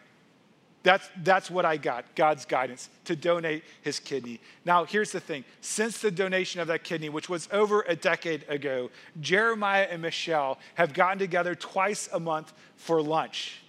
that's, 0.83 1.11
that's 1.22 1.51
what 1.51 1.66
I 1.66 1.76
got 1.76 2.14
God's 2.14 2.47
guidance 2.47 2.89
to 3.05 3.14
donate 3.14 3.64
his 3.83 4.01
kidney. 4.01 4.41
Now, 4.64 4.85
here's 4.85 5.12
the 5.12 5.20
thing 5.20 5.45
since 5.61 5.99
the 5.99 6.11
donation 6.11 6.61
of 6.61 6.68
that 6.68 6.85
kidney, 6.85 7.11
which 7.11 7.28
was 7.28 7.49
over 7.53 7.85
a 7.87 7.95
decade 7.95 8.47
ago, 8.49 8.91
Jeremiah 9.20 9.89
and 9.91 10.01
Michelle 10.01 10.59
have 10.76 10.95
gotten 10.95 11.18
together 11.18 11.55
twice 11.55 12.09
a 12.12 12.20
month 12.20 12.53
for 12.76 13.03
lunch. 13.03 13.61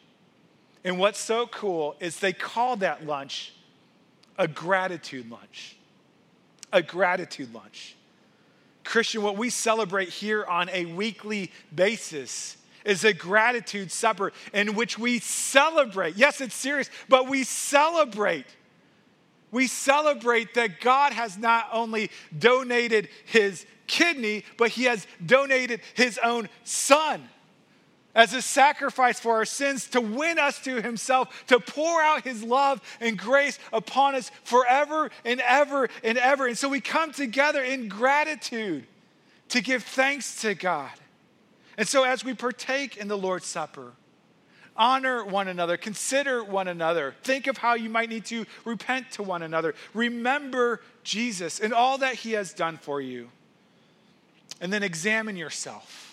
And 0.84 0.98
what's 1.00 1.20
so 1.20 1.48
cool 1.48 1.96
is 2.00 2.20
they 2.20 2.34
call 2.34 2.78
that 2.78 3.06
lunch 3.06 3.54
a 4.38 4.48
gratitude 4.48 5.30
lunch. 5.30 5.76
A 6.72 6.82
gratitude 6.82 7.54
lunch. 7.54 7.98
Christian, 8.84 9.22
what 9.22 9.38
we 9.38 9.50
celebrate 9.50 10.10
here 10.10 10.46
on 10.46 10.70
a 10.70 10.86
weekly 10.86 11.52
basis 11.74 12.58
is 12.84 13.04
a 13.04 13.14
gratitude 13.14 13.92
supper 13.92 14.34
in 14.54 14.76
which 14.76 14.98
we 14.98 15.20
celebrate. 15.20 16.16
Yes, 16.16 16.42
it's 16.42 16.56
serious, 16.56 16.90
but 17.08 17.30
we 17.30 17.44
celebrate. 17.44 18.48
We 19.52 19.68
celebrate 19.68 20.56
that 20.56 20.80
God 20.82 21.14
has 21.14 21.38
not 21.38 21.68
only 21.72 22.10
donated 22.38 23.10
his 23.26 23.66
kidney, 23.86 24.46
but 24.58 24.70
he 24.70 24.86
has 24.86 25.06
donated 25.26 25.82
his 25.94 26.18
own 26.24 26.50
son 26.64 27.28
as 28.14 28.34
a 28.34 28.42
sacrifice 28.42 29.20
for 29.20 29.36
our 29.36 29.46
sins 29.46 29.88
to 29.90 30.02
win 30.02 30.38
us 30.38 30.60
to 30.62 30.82
himself, 30.82 31.46
to 31.48 31.60
pour 31.60 32.02
out 32.02 32.24
his 32.24 32.44
love 32.44 32.82
and 33.00 33.18
grace 33.18 33.58
upon 33.72 34.16
us 34.16 34.32
forever 34.44 35.10
and 35.24 35.42
ever 35.42 35.90
and 36.04 36.18
ever. 36.18 36.48
And 36.48 36.58
so 36.58 36.70
we 36.70 36.82
come 36.82 37.12
together 37.12 37.64
in 37.64 37.88
gratitude 37.88 38.86
to 39.50 39.62
give 39.62 39.84
thanks 39.84 40.42
to 40.42 40.54
God. 40.54 40.92
And 41.78 41.88
so, 41.88 42.04
as 42.04 42.24
we 42.24 42.34
partake 42.34 42.98
in 42.98 43.08
the 43.08 43.18
Lord's 43.18 43.46
Supper, 43.46 43.94
honor 44.76 45.24
one 45.24 45.48
another, 45.48 45.78
consider 45.78 46.44
one 46.44 46.68
another, 46.68 47.16
think 47.24 47.48
of 47.48 47.58
how 47.58 47.76
you 47.76 47.90
might 47.90 48.10
need 48.10 48.26
to 48.26 48.46
repent 48.66 49.12
to 49.12 49.24
one 49.24 49.42
another. 49.42 49.74
Remember 49.94 50.82
Jesus 51.04 51.60
and 51.60 51.74
all 51.74 51.98
that 52.00 52.16
he 52.16 52.34
has 52.34 52.54
done 52.54 52.78
for 52.78 53.00
you. 53.00 53.30
And 54.60 54.72
then 54.72 54.84
examine 54.84 55.38
yourself 55.38 56.11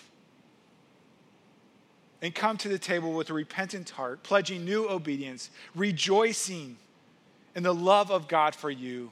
and 2.21 2.35
come 2.35 2.57
to 2.57 2.67
the 2.67 2.79
table 2.79 3.13
with 3.13 3.29
a 3.29 3.33
repentant 3.33 3.89
heart, 3.91 4.23
pledging 4.23 4.65
new 4.65 4.89
obedience, 4.89 5.49
rejoicing 5.75 6.77
in 7.55 7.63
the 7.63 7.73
love 7.73 8.11
of 8.11 8.27
God 8.27 8.55
for 8.55 8.69
you 8.69 9.11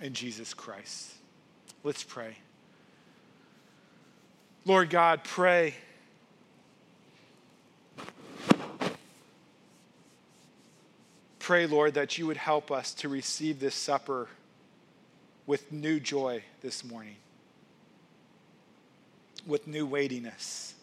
in 0.00 0.14
Jesus 0.14 0.54
Christ. 0.54 1.12
Let's 1.82 2.02
pray. 2.02 2.36
Lord 4.64 4.88
God, 4.88 5.22
pray. 5.24 5.74
Pray, 11.38 11.66
Lord, 11.66 11.94
that 11.94 12.16
you 12.16 12.26
would 12.26 12.38
help 12.38 12.70
us 12.70 12.94
to 12.94 13.10
receive 13.10 13.60
this 13.60 13.74
supper 13.74 14.28
with 15.46 15.70
new 15.70 16.00
joy 16.00 16.42
this 16.62 16.82
morning, 16.82 17.16
with 19.46 19.66
new 19.66 19.84
weightiness. 19.84 20.73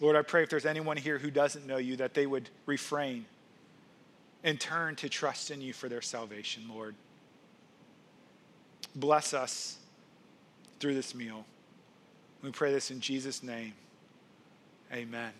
Lord, 0.00 0.16
I 0.16 0.22
pray 0.22 0.42
if 0.42 0.50
there's 0.50 0.66
anyone 0.66 0.96
here 0.96 1.18
who 1.18 1.30
doesn't 1.30 1.66
know 1.66 1.76
you, 1.76 1.96
that 1.96 2.14
they 2.14 2.26
would 2.26 2.50
refrain 2.66 3.26
and 4.42 4.60
turn 4.60 4.96
to 4.96 5.08
trust 5.08 5.50
in 5.50 5.60
you 5.60 5.72
for 5.72 5.88
their 5.88 6.02
salvation, 6.02 6.64
Lord. 6.68 6.94
Bless 8.94 9.34
us 9.34 9.78
through 10.80 10.94
this 10.94 11.14
meal. 11.14 11.44
We 12.42 12.50
pray 12.50 12.72
this 12.72 12.90
in 12.90 13.00
Jesus' 13.00 13.42
name. 13.42 13.72
Amen. 14.92 15.32